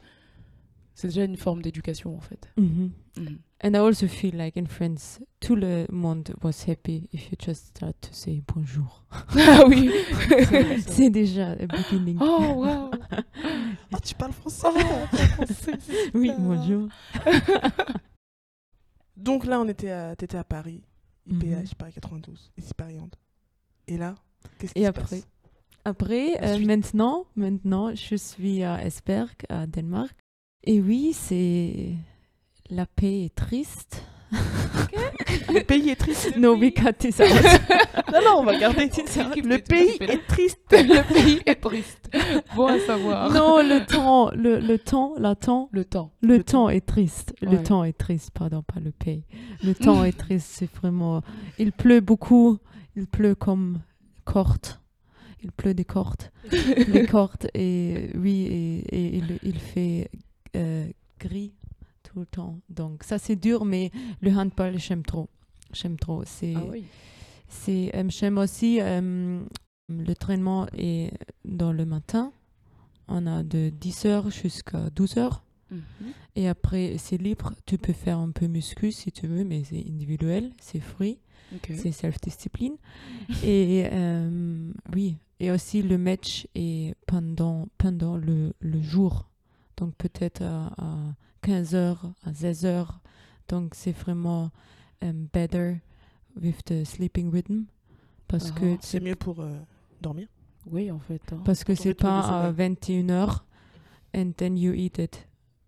c'est 0.94 1.08
déjà 1.08 1.24
une 1.24 1.36
forme 1.36 1.62
d'éducation 1.62 2.16
en 2.16 2.20
fait. 2.20 2.48
Mhm. 2.56 2.90
Mhm. 3.16 3.38
And 3.62 3.70
I 3.72 3.76
also 3.78 4.06
feel 4.08 4.36
like 4.36 4.56
in 4.58 4.66
France, 4.66 5.20
tout 5.40 5.54
le 5.56 5.86
monde 5.90 6.34
was 6.42 6.64
happy 6.68 7.08
if 7.12 7.30
you 7.30 7.36
just 7.42 7.68
start 7.68 7.96
to 8.02 8.08
say 8.12 8.42
bonjour. 8.54 9.04
ah 9.38 9.64
oui. 9.66 9.90
c'est 10.86 11.08
déjà 11.10 11.52
a 11.52 11.66
beginning. 11.66 12.18
oh 12.20 12.54
wow. 12.56 12.90
Ah, 13.92 14.00
tu 14.02 14.14
parles 14.16 14.32
français 14.32 14.66
oui, 16.14 16.30
bonjour. 16.38 16.88
Donc 19.16 19.46
là, 19.46 19.60
on 19.60 19.68
était 19.68 19.90
à, 19.90 20.16
t'étais 20.16 20.36
à 20.36 20.44
Paris. 20.44 20.82
IPH, 21.30 21.74
Paris 21.78 21.92
92, 21.94 22.50
ici 22.58 22.74
Paris 22.74 22.98
Hand. 22.98 23.14
Et 23.86 23.96
là, 23.96 24.14
qu'est-ce 24.58 24.74
qui 24.74 24.80
Et 24.80 24.84
se 24.84 24.88
après? 24.88 25.02
passe? 25.02 25.28
Après, 25.84 26.42
euh, 26.42 26.58
maintenant, 26.66 27.26
maintenant, 27.36 27.94
je 27.94 28.16
suis 28.16 28.62
à 28.64 28.84
Esberg, 28.84 29.34
à 29.48 29.66
Danemark. 29.66 30.14
Et 30.64 30.80
oui, 30.80 31.12
c'est 31.12 31.90
la 32.70 32.86
paix 32.86 33.24
est 33.26 33.34
triste. 33.34 34.02
Le 35.52 35.60
pays 35.62 35.90
est 35.90 35.96
triste. 35.96 36.36
no, 36.36 36.56
we 36.56 36.72
cut 36.72 36.94
this 36.98 37.20
out. 37.20 37.28
Non, 38.12 38.20
non, 38.24 38.38
on 38.40 38.44
va 38.44 38.56
garder. 38.58 38.88
Le 38.88 39.58
pays 39.58 39.96
est 40.00 40.26
triste. 40.26 40.58
le 40.70 41.12
pays 41.12 41.40
est 41.46 41.56
triste. 41.60 42.10
Bon 42.54 42.66
à 42.66 42.78
savoir. 42.78 43.30
non, 43.30 43.58
le 43.58 43.84
temps, 43.84 44.30
le, 44.32 44.58
le 44.60 44.78
temps, 44.78 45.14
la 45.18 45.34
temps, 45.34 45.68
Le 45.72 45.84
temps. 45.84 46.12
le, 46.22 46.36
Le 46.38 46.44
temps 46.44 46.68
est 46.68 46.84
triste. 46.86 47.34
Le 47.42 47.62
temps 47.62 47.82
est 47.84 47.96
triste, 47.96 48.30
pardon, 48.30 48.62
pas 48.62 48.80
le 48.80 48.92
pays. 48.92 49.24
Le 49.62 49.74
temps 49.74 50.04
est 50.04 50.16
triste, 50.16 50.48
c'est 50.52 50.72
vraiment. 50.76 51.22
Il 51.58 51.72
pleut 51.72 52.00
beaucoup. 52.00 52.58
Il 52.96 53.06
pleut 53.06 53.34
comme 53.34 53.80
cordes. 54.24 54.78
Il 55.42 55.50
pleut 55.52 55.74
des 55.74 55.84
cordes. 55.84 56.30
les 56.88 57.06
cordes 57.06 57.48
et 57.54 58.10
oui 58.14 58.46
et, 58.46 58.96
et 58.96 59.16
il, 59.16 59.38
il 59.42 59.58
fait 59.58 60.08
euh, 60.56 60.86
gris 61.18 61.52
tout 62.02 62.20
le 62.20 62.26
temps. 62.26 62.60
Donc 62.68 63.02
ça 63.04 63.18
c'est 63.18 63.36
dur 63.36 63.64
mais 63.64 63.90
le 64.20 64.30
handball 64.30 64.78
j'aime 64.78 65.02
trop. 65.04 65.28
J'aime 65.72 65.98
trop. 65.98 66.22
C'est 66.24 66.54
Ah 66.56 66.62
oui. 66.70 66.84
c'est 67.48 67.90
euh, 67.96 68.04
j'aime 68.08 68.38
aussi 68.38 68.78
euh, 68.80 69.40
le 69.88 70.14
traînement 70.14 70.66
est 70.76 71.12
dans 71.44 71.72
le 71.72 71.84
matin. 71.84 72.32
On 73.08 73.26
a 73.26 73.42
de 73.42 73.70
10h 73.80 74.30
jusqu'à 74.30 74.88
12h 74.90 75.40
Mhm. 75.70 76.12
et 76.36 76.46
après 76.46 76.96
c'est 76.98 77.16
libre. 77.16 77.52
Tu 77.66 77.78
peux 77.78 77.94
faire 77.94 78.18
un 78.18 78.30
peu 78.30 78.46
muscu 78.46 78.92
si 78.92 79.10
tu 79.10 79.26
veux 79.26 79.44
mais 79.44 79.64
c'est 79.64 79.82
individuel 79.88 80.52
c'est 80.60 80.78
free. 80.80 81.18
C'est 81.62 81.92
self-discipline. 81.92 82.76
et 83.44 83.84
oui, 84.94 85.16
et 85.40 85.50
aussi 85.50 85.82
le 85.82 85.98
match 85.98 86.46
est 86.54 86.94
pendant, 87.06 87.68
pendant 87.78 88.16
le, 88.16 88.52
le 88.60 88.82
jour. 88.82 89.28
Donc 89.76 89.94
peut-être 89.96 90.42
à, 90.42 90.66
à 90.78 90.96
15 91.42 91.74
heures, 91.74 92.12
à 92.24 92.32
16 92.32 92.64
heures. 92.66 93.00
Donc 93.48 93.74
c'est 93.74 93.92
vraiment 93.96 94.50
um, 95.02 95.26
better 95.32 95.76
with 96.40 96.64
the 96.64 96.84
sleeping 96.84 97.30
rhythm. 97.32 97.64
Parce 98.28 98.52
Ah, 98.56 98.60
que 98.60 98.76
C'est 98.80 99.00
mieux 99.00 99.16
pour 99.16 99.40
euh, 99.40 99.52
dormir. 100.00 100.28
Oui, 100.70 100.90
en 100.90 100.98
fait. 100.98 101.20
hein. 101.32 101.42
parce 101.44 101.62
que 101.64 101.74
c'est 101.74 101.94
pas 101.94 102.20
à 102.20 102.42
sommeil. 102.52 102.70
21 102.70 103.10
heures 103.10 103.44
and 104.16 104.32
then 104.36 104.56
you 104.56 104.72
eat 104.72 104.98
at 104.98 105.18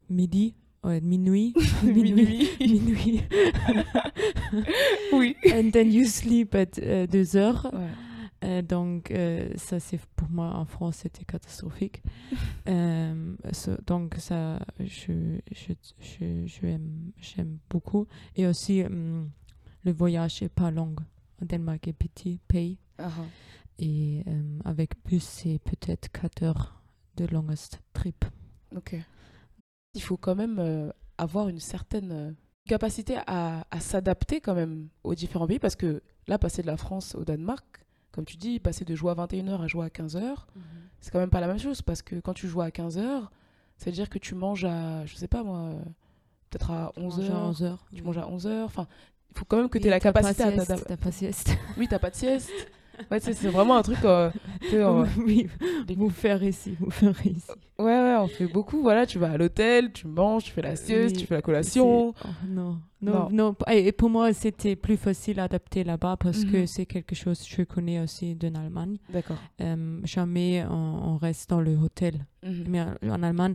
midi 0.09 0.55
ou 0.83 0.89
à 0.89 1.01
minuit. 1.01 1.53
Minuit. 1.83 2.49
minuit. 2.61 3.23
oui. 5.13 5.37
and 5.53 5.71
then 5.73 5.93
you 5.93 6.07
sleep 6.07 6.55
at 6.55 6.79
2 6.79 7.37
heures. 7.37 7.67
Ouais. 7.73 7.89
Euh, 8.45 8.63
donc, 8.63 9.11
euh, 9.11 9.49
ça, 9.57 9.81
c'est 9.81 9.99
pour 10.15 10.29
moi 10.29 10.55
en 10.55 10.65
France, 10.67 10.97
c'était 11.03 11.25
catastrophique. 11.25 12.03
Euh, 12.69 13.37
so- 13.53 13.77
donc, 13.87 14.17
ça, 14.19 14.59
je, 14.81 15.39
je, 15.53 15.73
je, 16.01 16.47
je 16.47 16.67
aime, 16.67 17.13
j'aime 17.21 17.59
beaucoup. 17.71 18.07
Et 18.35 18.47
aussi, 18.47 18.83
hum, 18.85 19.31
le 19.85 19.93
voyage 19.93 20.43
n'est 20.43 20.49
pas 20.49 20.71
long. 20.73 20.95
Danemark 21.41 21.87
est 21.87 21.93
petit 21.93 22.41
pays. 22.49 22.79
Ah. 22.99 23.11
Et 23.79 24.25
avec 24.65 24.95
bus, 25.05 25.23
c'est 25.23 25.59
peut-être 25.61 26.11
4 26.11 26.43
heures 26.43 26.83
de 27.17 27.27
longest 27.27 27.81
trip. 27.93 28.25
Ok. 28.75 28.97
Il 29.95 30.03
faut 30.03 30.17
quand 30.17 30.35
même 30.35 30.93
avoir 31.19 31.49
une 31.49 31.61
certaine 31.61 32.35
capacité 32.67 33.19
à, 33.29 33.65
à 33.71 33.81
s'adapter 33.81 34.41
quand 34.41 34.55
même 34.55 34.89
aux 35.05 35.15
différents 35.15 35.47
pays 35.47 35.59
parce 35.61 35.77
que 35.77 36.03
là, 36.27 36.39
passer 36.39 36.63
de 36.63 36.67
la 36.67 36.77
France 36.77 37.15
au 37.15 37.25
Danemark, 37.25 37.86
comme 38.17 38.25
tu 38.25 38.39
dis, 38.39 38.59
passer 38.59 38.87
de 38.87 38.95
jouer 38.95 39.13
à 39.13 39.15
21h 39.15 39.63
à 39.63 39.67
jouer 39.67 39.85
à 39.85 39.89
15h, 39.89 40.35
c'est 41.01 41.13
quand 41.13 41.21
même 41.21 41.31
pas 41.31 41.41
la 41.41 41.47
même 41.47 41.59
chose 41.59 41.83
parce 41.83 42.01
que 42.01 42.17
quand 42.17 42.33
tu 42.33 42.49
joues 42.49 42.63
à 42.63 42.71
15h, 42.71 43.29
c'est-à-dire 43.77 44.09
que 44.09 44.19
tu 44.19 44.35
manges 44.35 44.65
à, 44.65 45.05
je 45.05 45.15
sais 45.17 45.29
pas 45.29 45.45
moi, 45.45 45.75
peut-être 46.51 46.71
à 46.71 46.93
11h, 46.97 47.31
11 47.31 47.63
heures. 47.63 47.87
tu 47.95 48.03
manges 48.03 48.17
à 48.17 48.23
11h, 48.23 48.65
enfin, 48.65 48.89
il 49.31 49.39
faut 49.39 49.45
quand 49.45 49.59
même 49.59 49.69
que 49.69 49.79
tu 49.79 49.87
aies 49.87 49.91
la 49.91 50.01
capacité 50.01 50.43
à 50.43 50.51
t'adapter. 50.51 50.87
T'as 50.89 50.97
pas 50.97 51.13
sieste. 51.13 51.57
Oui, 51.77 51.87
t'as 51.89 51.99
pas 51.99 52.11
de 52.11 52.17
sieste. 52.17 52.51
Ouais, 53.11 53.21
c'est 53.21 53.33
vraiment 53.49 53.77
un 53.77 53.83
truc. 53.83 53.99
euh, 54.05 54.31
on- 54.73 55.07
oui, 55.25 55.47
vous 55.97 56.11
faire 56.11 56.43
ici, 56.43 56.77
vous 56.81 56.91
faire 56.91 57.15
ici. 57.27 57.51
Ouais, 57.79 57.85
ouais, 57.85 58.17
on 58.19 58.27
fait 58.29 58.47
beaucoup. 58.47 58.81
Voilà, 58.83 59.07
tu 59.07 59.19
vas 59.19 59.33
à 59.33 59.37
l'hôtel, 59.37 59.93
tu 59.93 60.07
manges, 60.07 60.45
tu 60.45 60.51
fais 60.53 60.63
la 60.63 60.77
sieste, 60.77 61.15
Oui, 61.17 61.21
tu 61.23 61.27
fais 61.27 61.35
la 61.35 61.43
collation. 61.43 62.09
Oh, 62.09 62.15
non, 62.49 62.79
Non. 63.03 63.29
non, 63.31 63.31
non. 63.31 63.55
Et 63.71 63.93
pour 63.93 64.09
moi, 64.09 64.33
c'était 64.33 64.77
plus 64.77 64.97
facile 64.97 65.41
à 65.41 65.45
adapter 65.45 65.85
là-bas 65.85 66.17
parce 66.19 66.45
que 66.45 66.59
Mhm. 66.59 66.67
c'est 66.67 66.87
quelque 66.87 67.15
chose 67.15 67.41
que 67.43 67.55
je 67.55 67.63
connais 67.63 68.01
aussi 68.01 68.35
de 68.35 68.49
l'Allemagne. 68.49 68.97
D'accord. 69.13 69.37
Euh, 69.61 70.01
jamais 70.05 70.65
on, 70.71 70.75
on 70.75 71.17
reste 71.19 71.51
dans 71.51 71.61
le 71.61 71.77
hôtel. 71.77 72.25
Mhm. 72.43 72.65
Mais 72.69 72.81
en, 72.81 72.95
en 73.11 73.23
Allemagne, 73.23 73.55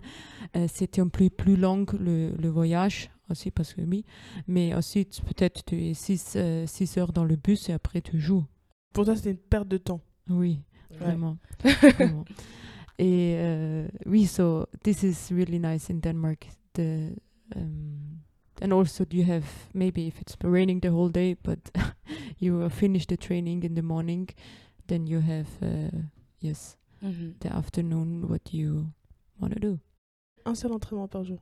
euh, 0.55 0.67
c'était 0.71 1.01
un 1.01 1.07
peu 1.07 1.29
plus 1.29 1.55
long 1.55 1.85
le, 1.99 2.31
le 2.39 2.49
voyage 2.49 3.09
aussi 3.29 3.49
parce 3.49 3.73
que 3.73 3.81
oui. 3.81 4.05
Mais 4.47 4.75
aussi, 4.75 5.05
tu- 5.07 5.21
peut-être 5.23 5.63
tu 5.65 5.83
es 5.89 5.93
6 5.95 6.37
heures 6.97 7.11
dans 7.11 7.25
le 7.25 7.35
bus 7.37 7.69
et 7.69 7.73
après 7.73 8.01
tu 8.01 8.19
joues. 8.19 8.43
Pour 8.93 9.05
toi, 9.05 9.15
c'était 9.15 9.31
une 9.31 9.37
perte 9.37 9.67
de 9.67 9.77
temps. 9.77 10.01
Oui, 10.29 10.61
vraiment. 10.91 11.37
vraiment. 11.63 12.25
Et 12.99 13.35
euh, 13.37 13.87
oui, 14.05 14.25
so 14.27 14.67
this 14.83 15.03
is 15.03 15.33
really 15.33 15.59
nice 15.59 15.89
in 15.89 15.99
Denmark. 15.99 16.47
The 16.73 17.15
um, 17.55 18.19
and 18.61 18.71
also 18.71 19.05
you 19.11 19.23
have 19.23 19.45
maybe 19.73 20.07
if 20.07 20.21
it's 20.21 20.35
raining 20.43 20.79
the 20.81 20.89
whole 20.91 21.09
day, 21.09 21.35
but 21.43 21.59
you 22.39 22.69
finish 22.69 23.07
the 23.07 23.17
training 23.17 23.63
in 23.63 23.73
the 23.75 23.81
morning, 23.81 24.27
then 24.87 25.07
you 25.07 25.19
have 25.19 25.47
uh, 25.61 25.89
yes 26.39 26.77
Mhm. 27.01 27.33
the 27.39 27.49
afternoon 27.51 28.29
what 28.29 28.53
you 28.53 28.85
want 29.39 29.53
to 29.53 29.59
do. 29.59 29.79
Un 30.45 30.53
seul 30.53 30.71
entraînement 30.71 31.07
par 31.07 31.23
jour. 31.23 31.39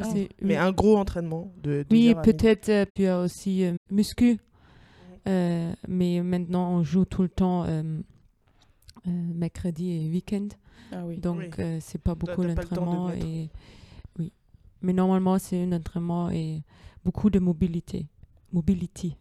Ah. 0.00 0.04
C'est- 0.12 0.28
Mais 0.40 0.54
un 0.56 0.70
gros 0.70 0.96
entraînement 0.96 1.52
de. 1.60 1.82
deux 1.82 1.96
oui, 1.96 2.14
peut-être 2.22 2.68
euh, 2.68 2.84
tu 2.94 3.06
as 3.06 3.18
aussi 3.20 3.64
euh, 3.64 3.74
muscu, 3.90 4.38
mais 5.86 6.22
maintenant 6.22 6.72
on 6.72 6.82
joue 6.82 7.04
tout 7.04 7.22
le 7.22 7.28
temps 7.28 7.64
euh, 7.64 7.82
euh, 9.06 9.10
mercredi 9.34 9.90
et 9.92 10.10
week-end. 10.10 10.48
Ah 10.92 11.04
oui. 11.06 11.18
Donc, 11.18 11.38
Oui. 11.38 11.48
euh, 11.58 11.78
c'est 11.80 12.00
pas 12.00 12.14
beaucoup 12.14 12.42
l'entraînement. 12.42 13.10
Et... 13.12 13.50
Oui. 14.18 14.32
Mais 14.82 14.92
normalement, 14.92 15.38
c'est 15.38 15.62
un 15.62 15.72
entraînement 15.72 16.30
et 16.30 16.62
beaucoup 17.04 17.30
de 17.30 17.38
mobilité. 17.38 18.06
Mobility. 18.52 19.16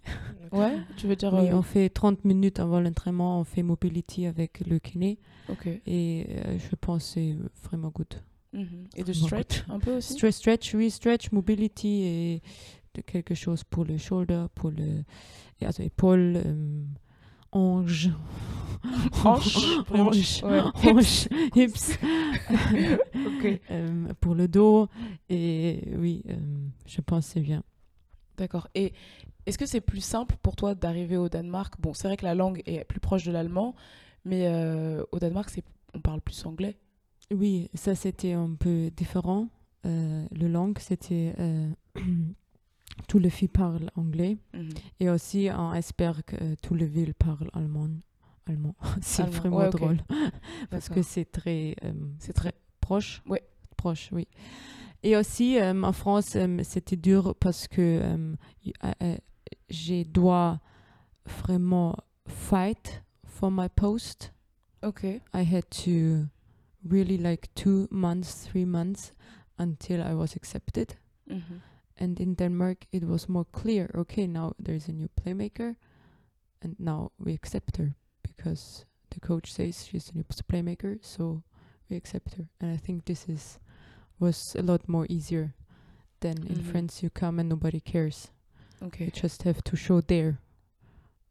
Ouais, 0.54 0.78
tu 0.96 1.08
veux 1.08 1.18
dire. 1.18 1.34
Oui, 1.34 1.50
euh, 1.50 1.58
on 1.58 1.62
fait 1.62 1.90
30 1.90 2.24
minutes 2.24 2.60
avant 2.62 2.80
l'entraînement, 2.80 3.42
on 3.42 3.44
fait 3.44 3.64
mobility 3.64 4.26
avec 4.26 4.66
le 4.66 4.80
kiné. 4.80 5.20
Ok. 5.50 5.68
Et 5.86 6.26
euh, 6.30 6.58
je 6.58 6.76
pense 6.78 7.04
que 7.04 7.20
c'est 7.20 7.36
vraiment 7.64 7.90
good. 7.90 8.08
Mhm. 8.54 8.88
Et 8.96 9.04
de 9.04 9.12
stretch 9.12 9.66
un 9.68 9.80
peu 9.80 9.98
aussi? 9.98 10.14
Stretch, 10.14 10.36
stretch, 10.36 10.74
oui, 10.74 10.90
stretch, 10.90 11.32
mobility 11.34 12.04
et 12.04 12.42
quelque 13.06 13.36
chose 13.36 13.64
pour 13.64 13.86
le 13.86 13.98
shoulder, 13.98 14.46
pour 14.56 14.72
le 14.72 15.04
also 15.66 15.84
épaule, 15.84 16.42
euh, 16.46 16.84
hanche. 17.52 18.10
Hanche. 19.24 19.58
Hanche, 19.92 20.44
hanche, 20.84 21.28
hips. 21.56 21.98
Euh, 23.72 24.14
pour 24.20 24.36
le 24.36 24.48
dos. 24.48 24.88
Et 25.30 25.94
oui, 25.98 26.24
euh, 26.30 26.36
je 26.86 27.02
pense 27.02 27.28
que 27.28 27.34
c'est 27.34 27.40
bien. 27.40 27.64
D'accord. 28.38 28.68
Et 28.76 28.94
est-ce 29.46 29.58
que 29.58 29.66
c'est 29.66 29.82
plus 29.82 30.02
simple 30.02 30.36
pour 30.42 30.56
toi 30.56 30.76
d'arriver 30.76 31.18
au 31.18 31.30
Danemark? 31.30 31.76
Bon, 31.80 31.94
c'est 31.94 32.08
vrai 32.08 32.18
que 32.18 32.26
la 32.26 32.36
langue 32.36 32.62
est 32.66 32.84
plus 32.84 33.00
proche 33.00 33.24
de 33.24 33.32
l'allemand, 33.32 33.76
mais 34.26 34.48
euh, 34.48 35.04
au 35.12 35.20
Danemark, 35.20 35.50
on 35.94 36.02
parle 36.02 36.22
plus 36.22 36.46
anglais. 36.46 36.78
Oui, 37.32 37.70
ça 37.74 37.96
c'était 37.96 38.34
un 38.34 38.54
peu 38.58 38.92
différent. 38.96 39.48
Le 39.84 40.48
langue, 40.48 40.78
c'était. 40.80 41.34
Tous 43.08 43.20
les 43.20 43.30
filles 43.30 43.48
parlent 43.48 43.90
anglais. 43.96 44.38
Mhm. 44.54 44.70
Et 45.00 45.10
aussi, 45.10 45.50
on 45.56 45.74
espère 45.74 46.24
que 46.26 46.36
euh, 46.42 46.56
tous 46.62 46.76
les 46.76 46.86
villes 46.88 47.14
parlent 47.14 47.50
allemand. 47.54 47.90
allemand. 48.46 48.76
c'est 49.02 49.24
vraiment 49.30 49.58
Ouais, 49.58 49.70
drôle. 49.70 49.98
Parce 50.70 50.90
que 50.90 51.02
c'est 51.02 51.26
très. 51.32 51.76
euh, 51.84 51.94
C'est 52.20 52.34
très. 52.34 52.54
proche. 52.82 53.22
Ouais. 53.28 53.44
Proche, 53.78 54.10
oui. 54.12 54.28
Et 55.04 55.16
aussi, 55.16 55.58
euh, 55.60 55.84
en 55.84 55.94
France, 55.94 56.36
euh, 56.36 56.60
c'était 56.64 56.96
dur 56.98 57.36
parce 57.40 57.68
que 57.68 58.02
j'ai 59.70 60.04
dois 60.06 60.60
vraiment 61.26 61.96
fight 62.28 63.04
for 63.26 63.52
my 63.52 63.68
post. 63.70 64.34
Ok. 64.84 65.04
I 65.04 65.44
had 65.44 65.66
to 65.84 66.26
really 66.90 67.18
like 67.18 67.54
two 67.56 67.88
months, 67.92 68.48
three 68.50 68.66
months 68.66 69.14
until 69.60 70.02
I 70.02 70.14
was 70.14 70.36
accepted. 70.36 70.94
Mhm. 71.30 71.62
And 72.00 72.20
in 72.20 72.36
Denmark, 72.36 72.86
it 72.92 73.04
was 73.04 73.28
more 73.28 73.46
clear. 73.46 73.90
Okay, 73.96 74.28
now 74.28 74.54
there's 74.60 74.88
a 74.88 74.94
new 74.94 75.10
playmaker, 75.16 75.76
and 76.62 76.76
now 76.80 77.12
we 77.18 77.34
accept 77.34 77.78
her 77.78 77.96
because 78.22 78.86
the 79.10 79.20
coach 79.20 79.52
says 79.52 79.86
she's 79.86 80.10
a 80.10 80.14
new 80.18 80.24
playmaker, 80.24 81.00
so 81.02 81.44
we 81.90 81.96
accept 81.98 82.36
her. 82.36 82.50
And 82.62 82.72
I 82.72 82.78
think 82.78 83.06
this 83.06 83.28
is 83.28 83.60
was 84.20 84.56
a 84.56 84.62
lot 84.64 84.88
more 84.88 85.06
easier 85.10 85.54
than 86.20 86.38
in 86.48 86.56
Mhm. 86.58 86.72
France. 86.72 87.04
You 87.04 87.10
come 87.10 87.40
and 87.40 87.50
nobody 87.50 87.80
cares. 87.80 88.32
Ok. 88.82 89.06
You 89.06 89.12
just 89.12 89.44
have 89.44 89.62
to 89.64 89.76
show 89.76 90.02
there, 90.02 90.38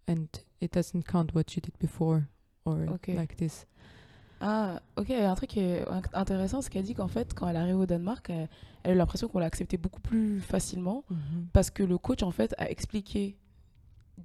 and 0.07 0.29
it 0.61 0.72
doesn't 0.72 1.07
count 1.07 1.35
what 1.35 1.55
you 1.57 1.61
did 1.62 1.79
before 1.79 2.29
or 2.64 2.88
Okay. 2.88 3.16
like 3.16 3.37
this. 3.37 3.66
Ah, 4.40 4.81
ok. 4.96 5.11
Un 5.11 5.35
truc 5.35 5.51
qui 5.51 5.61
est 5.61 5.88
in- 5.88 6.03
intéressant, 6.12 6.61
c'est 6.61 6.70
qu'elle 6.70 6.85
dit 6.85 6.94
qu'en 6.94 7.09
fait, 7.09 7.33
quand 7.35 7.49
elle 7.49 7.57
arrive 7.57 7.79
au 7.79 7.87
Danemark, 7.87 8.29
elle, 8.31 8.49
elle 8.83 8.90
a 8.92 8.94
eu 8.94 8.96
l'impression 8.99 9.29
qu'on 9.29 9.38
l'a 9.38 9.46
accepté 9.46 9.77
beaucoup 9.79 10.01
plus 10.01 10.40
facilement 10.40 11.05
parce 11.53 11.70
que 11.70 11.83
le 11.83 11.96
coach, 11.99 12.22
en 12.22 12.31
fait, 12.31 12.55
a 12.59 12.70
expliqué 12.70 13.37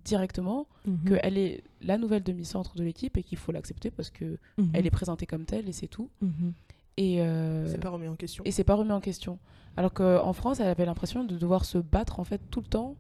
directement 0.06 0.68
Mhm. 0.86 0.98
qu'elle 1.06 1.38
est 1.38 1.64
la 1.82 1.98
nouvelle 1.98 2.24
demi-centre 2.24 2.76
de 2.76 2.84
l'équipe 2.84 3.18
et 3.18 3.24
qu'il 3.24 3.38
faut 3.38 3.52
l'accepter 3.52 3.92
parce 3.92 4.10
que 4.10 4.38
Mhm. 4.58 4.70
elle 4.74 4.86
est 4.88 4.92
présentée 4.92 5.26
comme 5.26 5.46
telle 5.46 5.68
et 5.68 5.74
c'est 5.74 5.88
tout. 5.88 6.10
Mhm. 6.22 6.54
Et 6.98 7.22
euh, 7.22 7.68
C'est 7.68 7.78
pas 7.80 7.90
remis 7.90 8.08
en 8.08 8.16
question. 8.16 8.44
et 8.46 8.52
c'est 8.52 8.64
pas 8.64 8.76
remis 8.76 8.92
en 8.92 9.02
question. 9.02 9.38
Alors 9.78 9.94
qu'en 9.94 10.34
France, 10.34 10.60
elle 10.60 10.68
avait 10.68 10.86
l'impression 10.86 11.24
de 11.24 11.38
devoir 11.38 11.66
se 11.66 11.78
battre 11.78 12.20
en 12.20 12.24
fait 12.24 12.42
tout 12.52 12.60
le 12.62 12.68
temps 12.68 12.96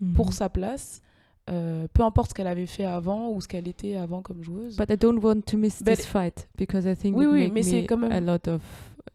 Mhm. 0.00 0.14
pour 0.14 0.32
sa 0.32 0.48
place, 0.48 1.02
euh, 1.50 1.86
peu 1.92 2.02
importe 2.02 2.30
ce 2.30 2.34
qu'elle 2.34 2.46
avait 2.46 2.66
fait 2.66 2.84
avant 2.86 3.30
ou 3.30 3.40
ce 3.40 3.48
qu'elle 3.48 3.68
était 3.68 3.96
avant 3.96 4.22
comme 4.22 4.42
joueuse. 4.42 4.76
But 4.76 4.90
I 4.90 4.96
don't 4.96 5.22
want 5.22 5.42
to 5.42 5.56
miss 5.58 5.82
But- 5.82 5.96
this 5.96 6.06
fight 6.06 6.48
because 6.56 6.86
I 6.86 6.96
think 6.96 7.16
Oui, 7.16 7.24
it 7.24 7.30
oui, 7.32 7.40
make 7.50 7.52
mais 7.66 7.82
me 7.82 7.86
quand 7.86 7.96
même- 7.98 8.12
a 8.12 8.20
lot 8.20 8.48
of 8.48 8.62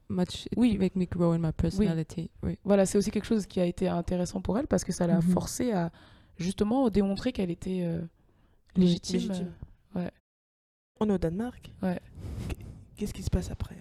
much. 0.10 0.46
It 0.46 0.54
Oui. 0.58 0.78
make 0.78 0.96
me 0.96 1.06
grow 1.06 1.32
in 1.32 1.40
my 1.40 1.52
personality. 1.52 2.30
Oui. 2.44 2.58
Voilà, 2.64 2.86
c'est 2.86 2.98
aussi 2.98 3.12
quelque 3.12 3.26
chose 3.26 3.46
qui 3.48 3.60
a 3.60 3.66
été 3.66 3.88
intéressant 3.88 4.42
pour 4.42 4.58
elle 4.60 4.68
parce 4.68 4.84
que 4.84 4.92
ça 4.92 5.08
l'a 5.08 5.16
Mhm. 5.18 5.22
forcée 5.22 5.72
à 5.72 5.92
justement 6.38 6.90
démontrer 6.90 7.32
qu'elle 7.32 7.52
était 7.52 7.82
euh, 7.84 8.02
légitime. 8.76 9.16
Légitime. 9.20 9.52
euh, 9.96 10.00
ouais. 10.04 10.12
On 11.00 11.10
est 11.10 11.14
au 11.14 11.18
Danemark. 11.18 11.72
Ouais. 11.82 12.00
Qu'est-ce 12.96 13.14
qui 13.14 13.24
se 13.24 13.30
passe 13.30 13.50
après? 13.50 13.76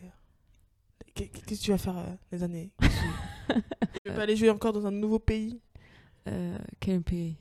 Qu- 1.14 1.28
Qu'est-ce 1.28 1.60
que 1.60 1.64
tu 1.64 1.70
vas 1.72 1.78
faire 1.78 1.98
euh, 1.98 2.06
les 2.32 2.42
années 2.42 2.70
Tu 3.48 4.08
veux 4.10 4.14
pas 4.14 4.22
aller 4.22 4.36
jouer 4.36 4.50
encore 4.50 4.72
dans 4.72 4.86
un 4.86 4.90
nouveau 4.92 5.18
pays? 5.18 5.60
Euh, 6.28 6.56
quel 6.80 7.02
pays? 7.02 7.36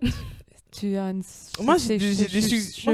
Tu 0.72 0.96
as 0.96 1.10
une 1.10 1.22
Moi, 1.62 1.76
j'ai 1.76 1.98
des- 1.98 2.14
j'ai 2.14 2.24
des 2.26 2.40
su- 2.40 2.58
suggestion. 2.58 2.92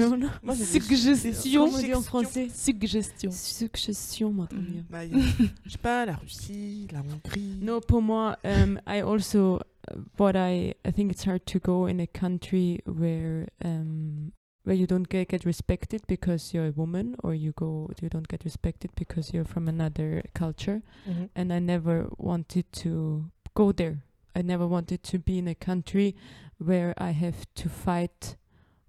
Comment 1.67 1.77
on 1.77 1.81
dit 1.81 1.95
en 1.95 2.03
français 2.03 2.49
Suggestion. 2.53 3.31
Suggestion, 3.31 4.47
très 4.47 4.57
Mhm. 4.57 4.85
Bah, 4.91 5.07
je 5.64 5.71
sais 5.71 5.79
pas, 5.79 6.05
la 6.05 6.17
Russie, 6.17 6.88
la 6.93 7.01
Hongrie. 7.01 7.59
No, 7.62 7.81
pour 7.81 8.03
moi, 8.03 8.37
um, 8.45 8.81
I 8.87 9.01
also, 9.03 9.61
uh, 9.91 9.95
what 10.19 10.33
I, 10.35 10.75
I 10.85 10.91
think 10.93 11.12
it's 11.12 11.25
hard 11.25 11.45
to 11.47 11.61
go 11.61 11.87
in 11.87 12.01
a 12.01 12.07
country 12.09 12.81
where, 12.85 13.47
um, 13.64 14.33
where 14.64 14.75
you 14.77 14.87
don't 14.88 15.09
get, 15.09 15.29
get 15.29 15.45
respected 15.45 16.03
because 16.09 16.53
you're 16.53 16.67
a 16.67 16.73
woman, 16.77 17.14
or 17.23 17.33
you 17.33 17.53
go, 17.57 17.88
you 18.03 18.09
don't 18.09 18.27
get 18.29 18.43
respected 18.45 18.91
because 18.97 19.33
you're 19.33 19.47
from 19.47 19.69
another 19.69 20.23
culture. 20.35 20.83
Mhm. 21.07 21.29
And 21.37 21.53
I 21.53 21.61
never 21.61 22.09
wanted 22.19 22.64
to 22.83 23.25
go 23.55 23.71
there. 23.73 23.99
I 24.35 24.43
never 24.43 24.67
wanted 24.67 25.03
to 25.05 25.19
be 25.19 25.38
in 25.38 25.49
a 25.49 25.55
country 25.55 26.14
where 26.59 26.94
I 26.99 27.11
have 27.11 27.47
to 27.57 27.68
fight 27.68 28.37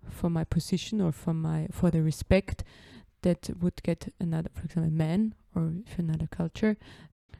for 0.09 0.29
my 0.29 0.43
position 0.43 1.01
or 1.01 1.11
for 1.11 1.33
my 1.33 1.67
for 1.71 1.91
the 1.91 2.01
respect 2.01 2.63
that 3.21 3.49
would 3.61 3.81
get 3.83 4.13
another, 4.19 4.49
for 4.53 4.65
example, 4.65 4.91
man 4.91 5.35
or 5.55 5.73
if 5.85 5.99
another 5.99 6.27
culture. 6.27 6.77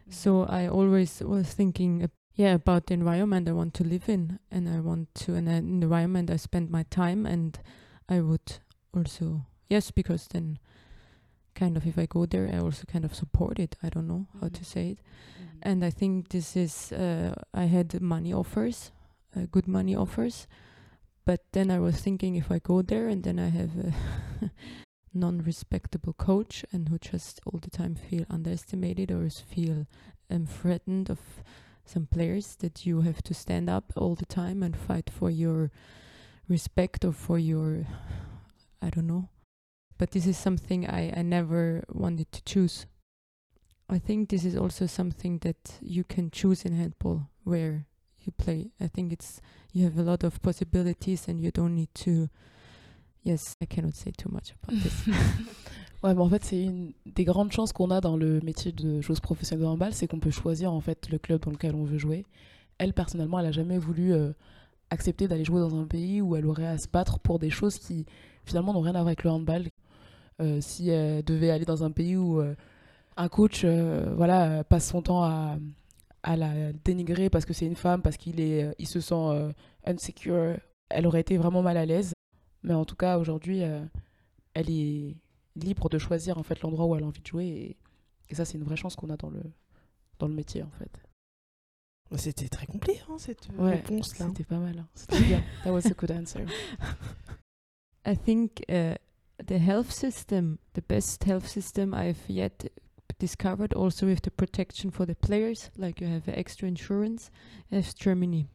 So 0.09 0.43
I 0.43 0.67
always 0.67 1.21
was 1.21 1.53
thinking, 1.53 2.03
uh, 2.03 2.07
yeah, 2.35 2.55
about 2.55 2.87
the 2.87 2.95
environment 2.95 3.47
I 3.47 3.53
want 3.53 3.73
to 3.75 3.83
live 3.83 4.09
in, 4.09 4.39
and 4.51 4.67
I 4.67 4.79
want 4.79 5.13
to, 5.15 5.35
and 5.35 5.47
an 5.47 5.81
environment 5.83 6.31
I 6.31 6.37
spend 6.37 6.69
my 6.69 6.83
time, 6.83 7.25
and 7.25 7.59
I 8.07 8.21
would 8.21 8.59
also, 8.95 9.45
yes, 9.69 9.91
because 9.91 10.27
then, 10.27 10.57
kind 11.53 11.77
of, 11.77 11.85
if 11.85 11.97
I 11.97 12.07
go 12.07 12.25
there, 12.25 12.49
I 12.51 12.57
also 12.57 12.85
kind 12.85 13.05
of 13.05 13.13
support 13.13 13.59
it. 13.59 13.75
I 13.83 13.89
don't 13.89 14.07
know 14.07 14.25
how 14.41 14.47
to 14.49 14.65
say 14.65 14.91
it, 14.91 14.99
and 15.61 15.83
I 15.85 15.91
think 15.91 16.29
this 16.29 16.55
is, 16.55 16.91
uh, 16.91 17.35
I 17.53 17.65
had 17.65 18.01
money 18.01 18.33
offers, 18.33 18.91
uh, 19.35 19.45
good 19.51 19.67
money 19.67 19.95
offers, 19.95 20.47
but 21.25 21.43
then 21.51 21.69
I 21.69 21.79
was 21.79 21.97
thinking 21.97 22.35
if 22.35 22.51
I 22.51 22.59
go 22.59 22.81
there 22.81 23.07
and 23.07 23.23
then 23.23 23.39
I 23.39 23.49
have 23.49 23.71
a 23.77 24.51
non-respectable 25.13 26.13
coach 26.13 26.65
and 26.71 26.89
who 26.89 26.97
just 26.97 27.39
all 27.45 27.59
the 27.59 27.69
time 27.69 27.95
feel 27.95 28.25
underestimated 28.29 29.11
or 29.11 29.29
feel 29.29 29.85
um, 30.29 30.45
threatened 30.45 31.09
of 31.09 31.19
some 31.85 32.05
players 32.05 32.55
that 32.57 32.85
you 32.85 33.01
have 33.01 33.21
to 33.23 33.33
stand 33.33 33.69
up 33.69 33.91
all 33.95 34.15
the 34.15 34.25
time 34.25 34.61
and 34.61 34.75
fight 34.75 35.09
for 35.09 35.29
your 35.29 35.71
respect 36.47 37.03
or 37.03 37.11
for 37.11 37.39
your 37.39 37.85
I 38.81 38.89
don't 38.89 39.07
know. 39.07 39.29
But 39.97 40.11
this 40.11 40.25
is 40.25 40.37
something 40.37 40.89
I, 40.89 41.11
I 41.15 41.21
never 41.21 41.83
wanted 41.89 42.31
to 42.31 42.43
choose. 42.43 42.85
I 43.89 43.99
think 43.99 44.29
this 44.29 44.45
is 44.45 44.55
also 44.55 44.85
something 44.85 45.39
that 45.39 45.73
you 45.81 46.03
can 46.03 46.31
choose 46.31 46.63
in 46.63 46.73
handball 46.73 47.29
where 47.43 47.85
you 48.29 48.45
play. 48.45 48.71
I 48.79 48.87
think 48.87 49.11
it's 49.11 49.41
you 49.73 49.85
have 49.85 49.97
a 49.97 50.03
lot 50.03 50.23
of 50.23 50.41
possibilities 50.41 51.27
and 51.27 51.41
you 51.41 51.51
don't 51.51 51.75
need 51.75 51.93
to 52.05 52.29
yes, 53.23 53.55
I 53.61 53.65
cannot 53.65 53.95
say 53.95 54.11
too 54.11 54.29
much 54.31 54.53
about 54.53 54.81
this. 54.83 55.07
Ouais, 56.01 56.17
en 56.17 56.29
fait, 56.29 56.45
c'est 56.45 56.63
une 56.63 56.93
des 57.05 57.25
grandes 57.25 57.51
chances 57.51 57.73
qu'on 57.73 57.91
a 57.91 57.99
dans 57.99 58.15
le 58.15 58.39
métier 58.39 58.71
de 58.71 59.01
joueuse 59.01 59.19
professionnelle 59.19 59.65
de 59.65 59.69
handball, 59.69 59.93
c'est 59.93 60.07
qu'on 60.07 60.19
peut 60.19 60.31
choisir 60.31 60.71
en 60.71 60.79
fait 60.79 61.09
le 61.09 61.17
club 61.17 61.41
dans 61.41 61.51
lequel 61.51 61.75
on 61.75 61.83
veut 61.83 61.97
jouer. 61.97 62.25
Elle, 62.77 62.93
personnellement, 62.93 63.39
elle 63.39 63.47
a 63.47 63.51
jamais 63.51 63.77
voulu 63.77 64.13
euh, 64.13 64.31
accepter 64.91 65.27
d'aller 65.27 65.43
jouer 65.43 65.59
dans 65.59 65.75
un 65.75 65.85
pays 65.85 66.21
où 66.21 66.37
elle 66.37 66.45
aurait 66.45 66.67
à 66.67 66.77
se 66.77 66.87
battre 66.87 67.19
pour 67.19 67.37
des 67.37 67.49
choses 67.49 67.77
qui 67.77 68.05
finalement 68.45 68.71
n'ont 68.71 68.79
rien 68.79 68.91
à 68.95 68.99
voir 68.99 69.07
avec 69.07 69.25
le 69.25 69.29
handball. 69.29 69.67
Euh, 70.41 70.59
si 70.61 70.89
elle 70.89 71.21
devait 71.25 71.49
aller 71.49 71.65
dans 71.65 71.83
un 71.83 71.91
pays 71.91 72.15
où 72.15 72.39
euh, 72.39 72.55
un 73.17 73.27
coach 73.27 73.65
voilà, 73.65 74.63
passe 74.63 74.87
son 74.87 75.01
temps 75.01 75.23
à, 75.23 75.57
à 76.23 76.35
la 76.35 76.73
dénigrer 76.73 77.29
parce 77.29 77.45
que 77.45 77.53
c'est 77.53 77.65
une 77.65 77.75
femme, 77.75 78.01
parce 78.01 78.17
qu'il 78.17 78.39
est, 78.39 78.63
euh, 78.63 78.71
il 78.79 78.87
se 78.87 78.99
sent 78.99 79.13
euh, 79.15 79.51
insecure, 79.85 80.57
elle 80.89 81.07
aurait 81.07 81.21
été 81.21 81.37
vraiment 81.37 81.61
mal 81.61 81.77
à 81.77 81.85
l'aise. 81.85 82.13
Mais 82.63 82.73
en 82.73 82.85
tout 82.85 82.95
cas, 82.95 83.17
aujourd'hui, 83.17 83.63
euh, 83.63 83.83
elle 84.53 84.69
est 84.69 85.15
libre 85.55 85.89
de 85.89 85.97
choisir 85.97 86.37
en 86.37 86.43
fait 86.43 86.61
l'endroit 86.61 86.85
où 86.85 86.95
elle 86.95 87.03
a 87.03 87.07
envie 87.07 87.21
de 87.21 87.27
jouer 87.27 87.45
et, 87.47 87.77
et 88.29 88.35
ça 88.35 88.45
c'est 88.45 88.57
une 88.57 88.63
vraie 88.63 88.75
chance 88.75 88.95
qu'on 88.95 89.09
a 89.09 89.17
dans 89.17 89.29
le 89.29 89.41
dans 90.19 90.27
le 90.27 90.33
métier 90.33 90.63
en 90.63 90.69
fait. 90.71 90.91
Bah, 92.11 92.17
C'était 92.17 92.47
très 92.49 92.65
complet, 92.65 92.99
hein, 93.09 93.17
cette 93.17 93.47
Ouais, 93.57 93.75
réponse 93.75 94.17
là. 94.19 94.27
C'était 94.27 94.43
pas 94.43 94.57
mal, 94.57 94.79
hein. 94.79 94.87
c'était 94.95 95.21
bien. 95.21 95.43
That 95.63 95.71
was 95.71 95.85
a 95.87 95.93
good 95.93 96.11
answer. 96.11 96.45
I 98.05 98.15
think 98.15 98.63
uh, 98.69 98.95
the 99.45 99.59
health 99.59 99.91
system, 99.91 100.57
the 100.73 100.81
best 100.87 101.23
health 101.25 101.47
system 101.47 101.93
I've 101.93 102.27
yet 102.29 102.71
discovered, 103.19 103.73
also 103.73 104.05
with 104.07 104.21
the 104.23 104.31
protection 104.31 104.89
for 104.91 105.05
the 105.05 105.15
players, 105.15 105.69
like 105.77 106.01
you 106.01 106.07
have 106.07 106.27
extra 106.27 106.67
insurance, 106.67 107.29
is 107.71 107.93
Germany. 107.93 108.47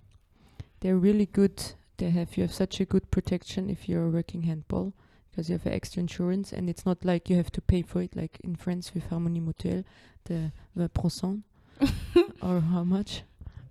They're 0.80 0.96
really 0.96 1.26
good. 1.26 1.62
They 1.98 2.10
have 2.10 2.36
you 2.36 2.42
have 2.42 2.52
such 2.52 2.80
a 2.80 2.84
good 2.84 3.10
protection 3.10 3.70
if 3.70 3.88
you're 3.88 4.10
working 4.10 4.42
handball 4.42 4.92
because 5.30 5.48
you 5.48 5.54
have 5.58 5.66
extra 5.66 6.00
insurance, 6.00 6.52
and 6.52 6.68
it's 6.68 6.84
not 6.86 7.04
like 7.04 7.28
you 7.30 7.36
have 7.36 7.50
to 7.52 7.60
pay 7.60 7.82
for 7.82 8.02
it, 8.02 8.14
like 8.16 8.38
in 8.44 8.56
France 8.56 8.92
with 8.94 9.08
Harmonie 9.10 9.40
Mutuelle, 9.42 9.84
the 10.24 10.52
20% 10.76 11.42
or 12.42 12.60
how 12.60 12.84
much? 12.84 13.22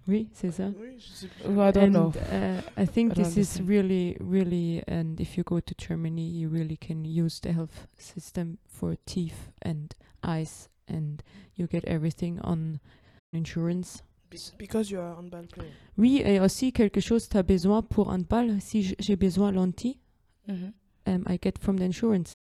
Oui, 0.06 0.28
c'est 0.34 0.52
ça. 0.52 0.74
Oui, 0.78 0.98
je 1.00 1.14
sais. 1.14 1.30
I 1.46 1.72
don't 1.72 1.78
and 1.78 1.94
know. 1.94 2.14
Uh, 2.30 2.62
I 2.76 2.86
think 2.86 3.14
I 3.14 3.16
don't 3.16 3.24
this 3.24 3.38
is 3.38 3.60
understand. 3.60 3.70
really, 3.70 4.18
really, 4.20 4.84
and 4.86 5.22
if 5.22 5.38
you 5.38 5.44
go 5.44 5.62
to 5.62 5.74
Germany, 5.76 6.24
you 6.28 6.50
really 6.50 6.76
can 6.76 7.06
use 7.06 7.40
the 7.40 7.54
health 7.54 7.88
system 7.98 8.58
for 8.68 8.98
teeth 9.06 9.52
and 9.62 9.96
eyes, 10.22 10.68
and 10.89 11.17
you 11.58 11.67
get 11.67 11.84
everything 11.88 12.39
on 12.43 12.78
insurance. 13.34 14.04
Be- 14.32 14.38
Because 14.58 14.89
you 14.89 15.00
are 15.00 15.15
handball 15.17 15.46
player. 15.48 15.72
Oui, 15.98 16.22
et 16.26 16.39
aussi 16.39 16.72
quelque 16.74 17.00
chose 17.00 17.30
tu 17.30 17.38
as 17.38 17.43
besoin 17.43 17.82
pour 17.82 18.10
handball. 18.10 18.60
Si 18.62 18.96
j'ai 19.00 19.15
besoin 19.15 19.52
lentilles, 19.52 20.00
Mhm. 20.48 20.74
um, 21.08 21.24
I 21.30 21.38
get 21.41 21.54
from 21.60 21.78
the 21.78 21.84
insurance. 21.84 22.34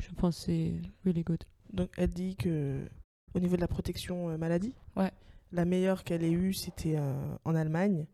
Je 0.00 0.10
pense 0.14 0.38
que 0.40 0.44
c'est 0.46 0.72
really 1.04 1.22
good. 1.24 1.42
Donc 1.72 1.90
elle 1.96 2.10
dit 2.10 2.36
que 2.36 2.88
au 3.34 3.40
niveau 3.40 3.56
de 3.56 3.60
la 3.60 3.68
protection 3.68 4.30
euh, 4.30 4.36
maladie, 4.38 4.74
Ouais. 4.96 5.10
la 5.52 5.64
meilleure 5.64 6.02
qu'elle 6.04 6.22
ait 6.24 6.30
eue 6.32 6.52
c'était 6.54 6.96
euh, 6.96 7.36
en 7.44 7.54
Allemagne 7.54 8.06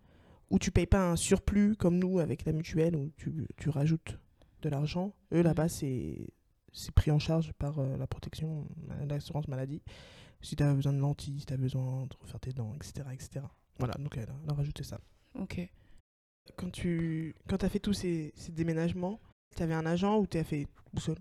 où 0.50 0.58
tu 0.58 0.70
payes 0.70 0.86
pas 0.86 1.10
un 1.10 1.16
surplus 1.16 1.74
comme 1.76 1.98
nous 1.98 2.18
avec 2.20 2.44
la 2.44 2.52
mutuelle 2.52 2.94
où 2.96 3.10
tu, 3.16 3.46
tu 3.56 3.68
rajoutes 3.70 4.18
de 4.62 4.68
l'argent. 4.68 5.14
Eux 5.32 5.42
là-bas 5.42 5.68
c'est 5.68 6.26
c'est 6.74 6.92
pris 6.92 7.10
en 7.10 7.18
charge 7.18 7.52
par 7.54 7.78
euh, 7.78 7.96
la 7.96 8.06
protection, 8.06 8.66
l'assurance 9.08 9.48
maladie. 9.48 9.80
Si 10.42 10.56
tu 10.56 10.62
as 10.62 10.74
besoin 10.74 10.92
de 10.92 10.98
lentilles, 10.98 11.40
si 11.40 11.46
tu 11.46 11.54
as 11.54 11.56
besoin 11.56 12.02
de 12.06 12.14
refaire 12.20 12.40
tes 12.40 12.52
dents, 12.52 12.74
etc. 12.74 13.06
etc. 13.12 13.46
Voilà, 13.78 13.94
donc 13.94 14.16
elle, 14.18 14.28
a- 14.28 14.36
elle 14.44 14.50
a 14.50 14.54
rajouté 14.54 14.82
ça. 14.82 15.00
Ok. 15.38 15.66
Quand 16.56 16.70
tu 16.70 17.34
quand 17.48 17.64
as 17.64 17.70
fait 17.70 17.78
tous 17.78 17.94
ces, 17.94 18.32
ces 18.36 18.52
déménagements, 18.52 19.18
tu 19.56 19.62
avais 19.62 19.72
un 19.72 19.86
agent 19.86 20.18
ou 20.18 20.26
tu 20.26 20.36
as 20.36 20.44
fait 20.44 20.66
tout 20.94 21.00
seul? 21.00 21.16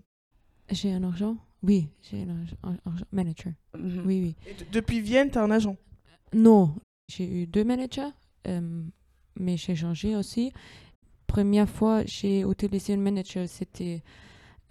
J'ai 0.70 0.92
un 0.92 1.02
argent? 1.04 1.38
Oui, 1.62 1.88
j'ai 2.02 2.22
un 2.22 2.76
manager. 3.12 3.52
Mhm. 3.74 4.02
Oui, 4.04 4.20
oui. 4.20 4.36
Et 4.46 4.54
Depuis 4.70 5.00
Vienne, 5.00 5.30
tu 5.30 5.38
as 5.38 5.42
un 5.42 5.50
agent? 5.50 5.76
Non, 6.34 6.74
j'ai 7.08 7.42
eu 7.42 7.46
deux 7.46 7.64
managers, 7.64 8.10
euh, 8.48 8.82
mais 9.38 9.56
j'ai 9.56 9.74
changé 9.76 10.14
aussi. 10.16 10.52
Première 11.26 11.68
fois, 11.68 12.04
j'ai 12.04 12.40
utilisé 12.42 12.92
un 12.94 12.98
manager, 12.98 13.48
c'était 13.48 14.02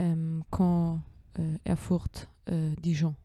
euh, 0.04 0.40
quand 0.50 1.00
euh, 1.40 1.58
Erfurt, 1.66 2.30
euh, 2.50 2.74
Dijon. 2.82 3.16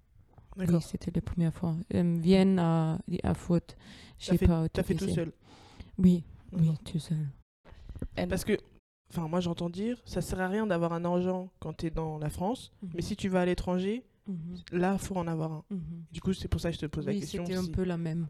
Oui, 0.56 0.66
c'était 0.80 1.12
la 1.14 1.20
première 1.20 1.54
fois. 1.54 1.76
Vienne 1.90 2.58
à 2.58 2.98
Erfurt, 3.22 3.76
j'ai 4.18 4.36
fait, 4.36 4.46
pas 4.46 4.68
t'as 4.68 4.82
fait 4.82 4.94
tout 4.94 5.08
seul 5.08 5.32
Oui, 5.98 6.24
oui, 6.52 6.72
tout 6.84 6.98
seul. 6.98 7.28
Parce 8.28 8.44
que, 8.44 8.56
enfin, 9.10 9.28
moi 9.28 9.38
j'entends 9.40 9.70
dire, 9.70 10.00
ça 10.04 10.20
sert 10.20 10.40
à 10.40 10.48
rien 10.48 10.66
d'avoir 10.66 10.92
un 10.92 11.04
agent 11.04 11.48
quand 11.60 11.74
tu 11.76 11.86
es 11.86 11.90
dans 11.90 12.18
la 12.18 12.28
France, 12.28 12.72
mais 12.94 13.02
si 13.02 13.14
tu 13.14 13.28
vas 13.28 13.42
à 13.42 13.46
l'étranger, 13.46 14.04
Mhm, 14.26 14.56
là, 14.72 14.98
faut 14.98 15.16
en 15.16 15.26
avoir 15.26 15.52
un. 15.52 15.64
mhm. 15.70 16.04
Du 16.12 16.20
coup, 16.20 16.34
c'est 16.34 16.48
pour 16.48 16.60
ça 16.60 16.68
que 16.70 16.74
je 16.76 16.80
te 16.82 16.86
pose 16.86 17.06
la 17.06 17.14
question. 17.14 17.46
c'était 17.46 17.56
un 17.58 17.64
peu 17.64 17.82
la 17.84 17.96
même. 17.96 18.28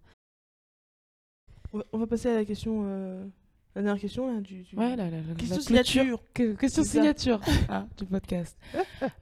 On 1.72 1.78
va- 1.78 1.84
On 1.92 1.98
va 1.98 2.06
passer 2.06 2.28
à 2.28 2.34
la 2.34 2.44
question, 2.44 2.82
euh, 2.84 3.26
la 3.78 3.84
dernière 3.84 4.00
question 4.00 4.26
là, 4.34 4.40
du, 4.40 4.62
du- 4.64 4.76
Ouais, 4.76 4.96
la, 4.96 5.08
la, 5.08 5.20
la- 5.20 5.34
Question 5.34 5.56
la 5.56 5.62
signature. 5.84 6.22
que- 6.34 6.54
question 6.54 6.82
signature 6.82 7.40
ah, 7.68 7.86
du 7.96 8.04
podcast. 8.06 8.56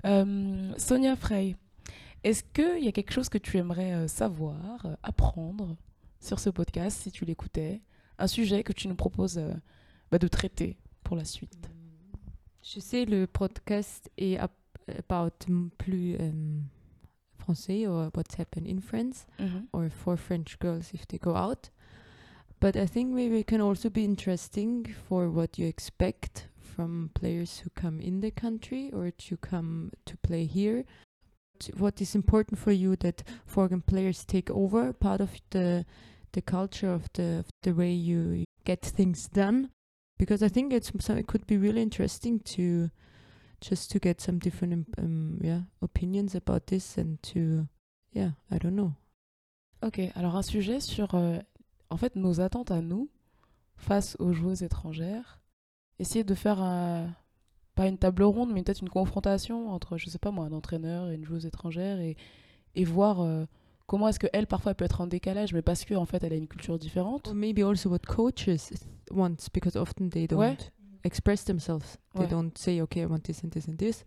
Euh, 0.04 0.72
Sonia 0.78 1.14
Frey, 1.16 1.56
est-ce 2.24 2.42
qu'il 2.42 2.82
y 2.84 2.88
a 2.88 2.92
quelque 2.92 3.12
chose 3.12 3.28
que 3.28 3.38
tu 3.38 3.58
aimerais 3.58 3.92
euh, 3.92 4.08
savoir, 4.08 4.86
euh, 4.86 4.94
apprendre 5.02 5.76
sur 6.20 6.38
ce 6.40 6.48
podcast 6.50 6.98
si 7.02 7.10
tu 7.12 7.24
l'écoutais? 7.24 7.82
Un 8.18 8.26
sujet 8.26 8.62
que 8.62 8.72
tu 8.72 8.88
nous 8.88 8.94
proposes 8.94 9.36
euh, 9.38 9.52
bah, 10.10 10.18
de 10.18 10.26
traiter 10.28 10.78
pour 11.04 11.16
la 11.16 11.24
suite? 11.26 11.68
Je 12.62 12.80
sais, 12.80 13.04
le 13.04 13.26
podcast 13.26 14.10
est 14.16 14.38
about 14.38 15.36
plus 15.76 16.16
euh, 16.18 16.32
français 17.38 17.86
or 17.86 18.10
what's 18.16 18.40
happened 18.40 18.66
in 18.66 18.80
France. 18.80 19.26
Mhm. 19.38 19.66
or 19.72 19.84
for 19.90 20.16
French 20.16 20.58
girls 20.60 20.92
if 20.94 21.06
they 21.06 21.18
go 21.18 21.36
out. 21.36 21.70
But 22.60 22.76
I 22.76 22.86
think 22.86 23.10
maybe 23.10 23.40
it 23.40 23.46
can 23.46 23.60
also 23.60 23.90
be 23.90 24.04
interesting 24.04 24.94
for 25.08 25.30
what 25.30 25.58
you 25.58 25.66
expect 25.66 26.48
from 26.58 27.10
players 27.14 27.58
who 27.58 27.70
come 27.70 28.00
in 28.00 28.20
the 28.20 28.30
country 28.30 28.90
or 28.92 29.10
to 29.10 29.36
come 29.36 29.92
to 30.06 30.16
play 30.16 30.44
here. 30.46 30.84
What 31.78 32.00
is 32.00 32.14
important 32.14 32.58
for 32.58 32.72
you 32.72 32.96
that 32.96 33.22
foreign 33.46 33.82
players 33.82 34.24
take 34.24 34.50
over 34.50 34.92
part 34.92 35.20
of 35.20 35.30
the 35.50 35.84
the 36.32 36.42
culture 36.42 36.92
of 36.92 37.08
the 37.14 37.38
of 37.38 37.46
the 37.62 37.72
way 37.72 37.92
you 37.92 38.44
get 38.64 38.82
things 38.82 39.28
done. 39.28 39.70
because 40.18 40.42
I 40.42 40.48
think 40.48 40.72
it's 40.72 40.90
it 40.90 41.26
could 41.26 41.46
be 41.46 41.56
really 41.56 41.82
interesting 41.82 42.40
to 42.40 42.90
just 43.60 43.90
to 43.90 43.98
get 43.98 44.20
some 44.20 44.38
different 44.38 44.86
um, 44.98 45.38
yeah 45.42 45.62
opinions 45.82 46.34
about 46.34 46.66
this 46.66 46.96
and 46.98 47.22
to 47.24 47.68
yeah 48.12 48.30
I 48.50 48.58
don't 48.58 48.76
know. 48.76 48.94
Ok, 49.82 50.00
alors 50.14 50.36
un 50.36 50.42
sujet 50.42 50.80
sur 50.80 51.14
euh, 51.14 51.40
en 51.90 51.96
fait 51.96 52.16
nos 52.16 52.40
attentes 52.40 52.70
à 52.70 52.80
nous 52.80 53.08
face 53.76 54.16
aux 54.18 54.32
joueuses 54.32 54.62
étrangères. 54.62 55.40
Essayer 55.98 56.24
de 56.24 56.34
faire 56.34 56.60
un- 56.60 57.14
pas 57.74 57.86
une 57.88 57.98
table 57.98 58.22
ronde, 58.22 58.52
mais 58.52 58.62
peut-être 58.62 58.80
une 58.80 58.88
confrontation 58.88 59.70
entre, 59.70 59.96
je 59.98 60.08
sais 60.08 60.18
pas 60.18 60.30
moi, 60.30 60.46
un 60.46 60.52
entraîneur 60.52 61.10
et 61.10 61.14
une 61.14 61.24
joueuse 61.24 61.44
étrangère 61.46 62.00
et, 62.00 62.16
et 62.74 62.84
voir 62.84 63.20
euh, 63.20 63.44
comment 63.86 64.08
est-ce 64.08 64.18
qu'elle 64.18 64.46
parfois 64.46 64.74
peut 64.74 64.84
être 64.84 65.00
en 65.02 65.06
décalage, 65.06 65.52
mais 65.52 65.62
parce 65.62 65.84
qu'en 65.84 65.96
en 66.02 66.06
fait 66.06 66.22
elle 66.24 66.32
a 66.32 66.36
une 66.36 66.48
culture 66.48 66.78
différente. 66.78 67.28
Or 67.28 67.34
maybe 67.34 67.60
also 67.60 67.90
what 67.90 68.00
coaches 68.06 68.72
want 69.10 69.36
because 69.52 69.76
often 69.76 70.08
they 70.10 70.26
don't 70.26 70.38
Ouais. 70.40 70.56
express 71.04 71.44
themselves. 71.44 71.98
They 72.14 72.22
Ouais. 72.24 72.28
don't 72.30 72.56
say 72.56 72.80
okay 72.80 73.02
I 73.02 73.06
want 73.06 73.20
this 73.20 73.44
and 73.44 73.50
this 73.50 73.68
and 73.68 73.76
this 73.76 74.04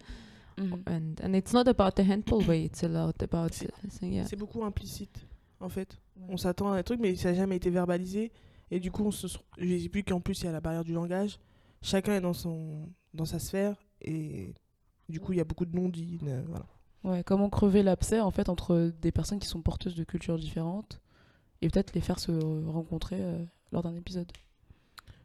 Mhm. 0.57 0.83
and 0.87 1.15
and 1.23 1.33
it's 1.35 1.53
not 1.53 1.67
about 1.67 1.91
the 1.95 2.01
handball 2.09 2.45
way. 2.45 2.65
It's 2.65 2.83
a 2.83 2.87
lot 2.87 3.13
about 3.23 3.53
C'est- 3.53 3.69
uh, 4.03 4.05
yeah. 4.05 4.25
C'est 4.25 4.35
beaucoup 4.35 4.63
implicite, 4.65 5.25
en 5.59 5.69
fait. 5.69 5.97
Ouais. 6.17 6.27
On 6.29 6.37
s'attend 6.37 6.71
à 6.71 6.77
un 6.77 6.83
truc, 6.83 6.99
mais 6.99 7.15
ça 7.15 7.31
n'a 7.31 7.37
jamais 7.37 7.55
été 7.57 7.69
verbalisé. 7.69 8.31
Et 8.71 8.79
du 8.79 8.91
coup, 8.91 9.03
on 9.05 9.11
se... 9.11 9.27
j'ai 9.57 9.87
vu 9.87 10.03
qu'en 10.03 10.19
plus, 10.21 10.41
il 10.41 10.45
y 10.45 10.47
a 10.47 10.51
la 10.51 10.61
barrière 10.61 10.83
du 10.83 10.93
langage. 10.93 11.39
Chacun 11.81 12.13
est 12.13 12.21
dans, 12.21 12.33
son... 12.33 12.89
dans 13.13 13.25
sa 13.25 13.39
sphère. 13.39 13.75
Et 14.01 14.53
du 15.07 15.19
coup, 15.19 15.33
il 15.33 15.37
y 15.37 15.41
a 15.41 15.45
beaucoup 15.45 15.65
de 15.65 15.75
non-dits. 15.75 16.19
euh, 16.23 16.43
Voilà. 16.47 16.65
Ouais, 17.03 17.23
comment 17.23 17.49
crever 17.49 17.81
l'abcès 17.81 18.19
en 18.19 18.29
fait 18.29 18.49
entre 18.49 18.91
des 19.01 19.11
personnes 19.13 19.39
qui 19.39 19.47
sont 19.47 19.61
porteuses 19.61 19.95
de 19.95 20.03
cultures 20.03 20.37
différentes 20.37 20.99
et 21.61 21.69
peut-être 21.69 21.93
les 21.93 22.01
faire 22.01 22.19
se 22.19 22.31
rencontrer 22.67 23.17
euh, 23.21 23.43
lors 23.71 23.83
d'un 23.83 23.95
épisode. 23.95 24.29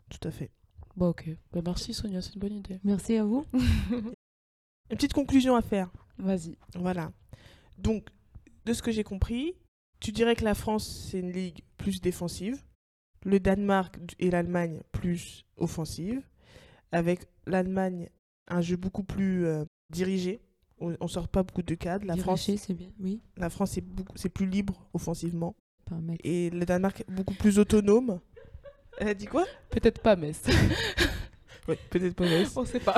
Tout 0.09 0.29
à 0.29 0.31
fait. 0.31 0.51
Bon 0.97 1.09
ok, 1.09 1.29
Bah, 1.53 1.61
merci 1.65 1.93
Sonia, 1.93 2.23
c'est 2.23 2.35
une 2.37 2.41
bonne 2.41 2.53
idée. 2.55 2.79
Merci 2.85 3.17
à 3.17 3.25
vous. 3.25 3.45
Une 4.91 4.97
petite 4.97 5.15
conclusion 5.15 5.57
à 5.57 5.63
faire. 5.63 5.91
Vas-y. 6.19 6.57
Voilà. 6.77 7.11
Donc, 7.79 8.07
de 8.67 8.73
ce 8.73 8.83
que 8.83 8.93
j'ai 8.93 9.03
compris, 9.03 9.55
tu 10.01 10.13
dirais 10.13 10.37
que 10.37 10.45
la 10.45 10.55
France, 10.55 11.09
c'est 11.11 11.21
une 11.21 11.33
ligue 11.33 11.61
plus 11.77 12.01
défensive. 12.01 12.63
Le 13.25 13.41
Danemark 13.41 13.97
et 14.19 14.31
l'Allemagne 14.31 14.81
plus 14.93 15.45
offensive. 15.57 16.23
Avec 16.93 17.27
l'Allemagne, 17.47 18.09
un 18.49 18.61
jeu 18.61 18.77
beaucoup 18.77 19.05
plus 19.05 19.47
euh, 19.47 19.65
dirigé. 19.91 20.41
On, 20.79 20.97
on 21.01 21.09
sort 21.09 21.29
pas 21.29 21.43
beaucoup 21.43 21.63
de 21.63 21.75
cadres. 21.75 22.07
La 22.07 22.17
France, 22.17 22.45
Diriger, 22.45 22.65
c'est 22.67 22.75
bien. 22.75 22.91
Oui, 23.01 23.23
la 23.37 23.49
France 23.49 23.79
est, 23.79 23.81
beaucoup, 23.81 24.13
c'est 24.17 24.29
plus 24.29 24.47
libre 24.47 24.89
offensivement. 24.93 25.57
Et 26.23 26.51
le 26.51 26.65
Danemark, 26.65 27.05
beaucoup 27.09 27.35
plus 27.35 27.59
autonome. 27.59 28.21
Elle 28.99 29.09
a 29.09 29.15
dit 29.15 29.27
quoi? 29.27 29.45
Peut-être 29.71 30.01
pas 30.01 30.17
Metz. 30.17 30.43
Ouais, 31.67 31.79
peut-être 31.89 32.15
pas. 32.15 32.25
Metz. 32.25 32.53
On 32.57 32.67
sait 32.67 32.79
pas. 32.79 32.95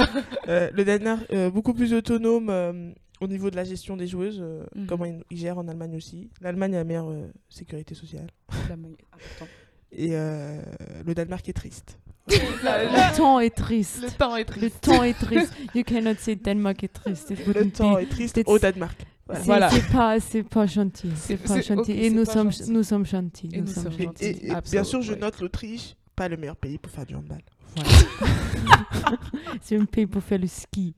Euh, 0.49 0.71
le 0.73 0.85
Danemark, 0.85 1.25
euh, 1.31 1.51
beaucoup 1.51 1.73
plus 1.73 1.95
autonome 1.95 2.95
au 3.21 3.27
niveau 3.27 3.51
de 3.51 3.57
la 3.57 3.65
gestion 3.65 3.97
des 3.97 4.07
joueuses. 4.07 4.39
euh, 4.41 4.65
Mhm. 4.75 4.87
Comment 4.87 5.05
ils, 5.07 5.23
ils 5.31 5.39
gèrent 5.39 5.59
en 5.59 5.69
Allemagne 5.69 5.97
aussi. 5.97 6.31
L'Allemagne 6.41 6.75
a 6.75 6.79
la 6.79 6.85
meilleure 6.85 7.11
euh, 7.11 7.29
sécurité 7.49 7.95
sociale. 7.95 8.29
Important. 8.49 9.47
Et 9.93 10.11
euh, 10.13 10.61
le 11.07 11.15
Danemark 11.15 11.49
est 11.49 11.53
triste. 11.53 11.99
Le 12.29 13.17
temps 13.17 13.39
est 13.39 13.55
triste. 13.55 14.03
Le 14.03 14.11
temps 14.11 14.35
est 14.37 14.41
Le 14.41 14.45
triste. 14.47 14.81
temps 14.81 15.03
est 15.05 15.15
triste. 15.19 15.53
You 15.77 15.85
cannot 15.85 16.17
say 16.19 16.35
Denmark 16.35 16.83
est 16.83 16.93
triste. 16.93 17.33
Le 17.47 17.71
temps 17.71 17.97
est 17.99 18.07
triste 18.07 18.41
au 18.47 18.59
Danemark. 18.59 18.99
Voilà. 19.29 19.71
C'est 19.71 19.81
Voilà. 19.81 19.93
pas, 19.93 20.21
c'est 20.21 20.43
pas 20.43 20.67
gentil. 20.67 21.11
C'est- 21.17 21.37
pas 21.37 21.61
gentil. 21.61 21.93
et 21.93 22.11
nous 22.11 22.25
pas 22.25 22.33
sommes, 22.33 22.53
gentil. 22.53 22.71
nous 22.71 22.83
sommes 22.83 23.07
gentils. 23.07 23.49
Et 23.53 23.61
nous 23.61 23.67
sommes 23.69 23.85
gentils. 23.93 24.03
gentils. 24.05 24.25
Et, 24.25 24.49
et 24.49 24.55
bien 24.71 24.85
sûr, 24.85 25.03
je 25.03 25.13
ouais. 25.13 25.19
note 25.19 25.41
l'Autriche, 25.41 25.95
pas 26.17 26.29
le 26.29 26.37
meilleur 26.37 26.57
pays 26.57 26.79
pour 26.79 26.91
faire 26.93 27.07
du 27.07 27.15
handball. 27.15 27.43
C'est 29.63 29.77
un 29.77 29.85
pays 29.85 30.07
pour 30.07 30.23
faire 30.23 30.39
le 30.39 30.47
ski. 30.47 30.95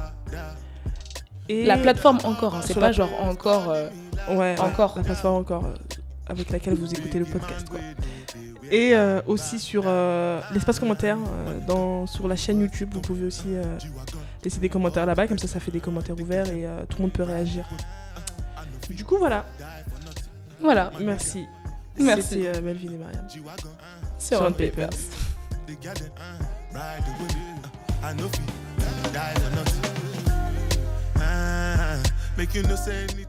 Et 1.51 1.65
La 1.65 1.77
plateforme 1.79 2.19
encore, 2.25 2.55
hein, 2.57 2.61
c'est 2.65 2.75
pas 2.75 2.81
la- 2.81 2.93
genre 2.93 3.11
encore. 3.23 3.71
euh, 3.71 3.89
Ouais, 4.31 4.55
Encore. 4.59 4.95
La 4.97 5.03
plateforme 5.05 5.37
encore 5.37 5.65
euh, 5.65 5.75
avec 6.27 6.51
laquelle 6.51 6.75
vous 6.75 6.93
écoutez 6.93 7.19
le 7.19 7.25
podcast. 7.25 7.67
Quoi. 7.71 7.79
Et 8.71 8.95
aussi 9.27 9.59
sur 9.59 9.85
l'espace 10.53 10.79
commentaire, 10.79 11.17
dans, 11.67 12.07
sur 12.07 12.29
la 12.29 12.37
chaîne 12.37 12.61
YouTube, 12.61 12.91
vous 12.93 13.01
pouvez 13.01 13.25
aussi 13.27 13.49
laisser 14.45 14.61
des 14.61 14.69
commentaires 14.69 15.07
là-bas, 15.07 15.27
comme 15.27 15.39
ça 15.39 15.49
ça 15.49 15.59
fait 15.61 15.71
des 15.71 15.81
commentaires 15.81 16.21
ouverts 16.21 16.49
et 16.51 16.67
tout 16.89 16.99
le 16.99 17.03
monde 17.05 17.13
peut 17.13 17.23
réagir. 17.23 17.67
Du 18.91 19.05
coup 19.05 19.17
voilà, 19.17 19.47
Voilà, 20.61 20.91
merci. 21.01 21.47
Merci. 21.99 22.43
C'était 22.45 22.61
Melvin 22.61 22.93
et 22.93 22.99
Mariam. 22.99 23.27
sur 24.19 24.39
Sur 24.39 25.28
On 25.69 25.75
On 25.75 25.81
Papers. 25.83 26.01
Papers. 26.01 26.47
ride 26.73 27.05
the 27.05 27.13
wave. 27.21 28.03
I 28.03 28.15
know 28.15 28.29
fi 28.29 29.13
die 29.13 29.35
or 29.45 29.51
not. 29.55 29.73
Ah, 31.17 32.03
make 32.39 32.55
you 32.55 32.63
no 32.63 32.75
say 32.77 33.03
anything. 33.03 33.27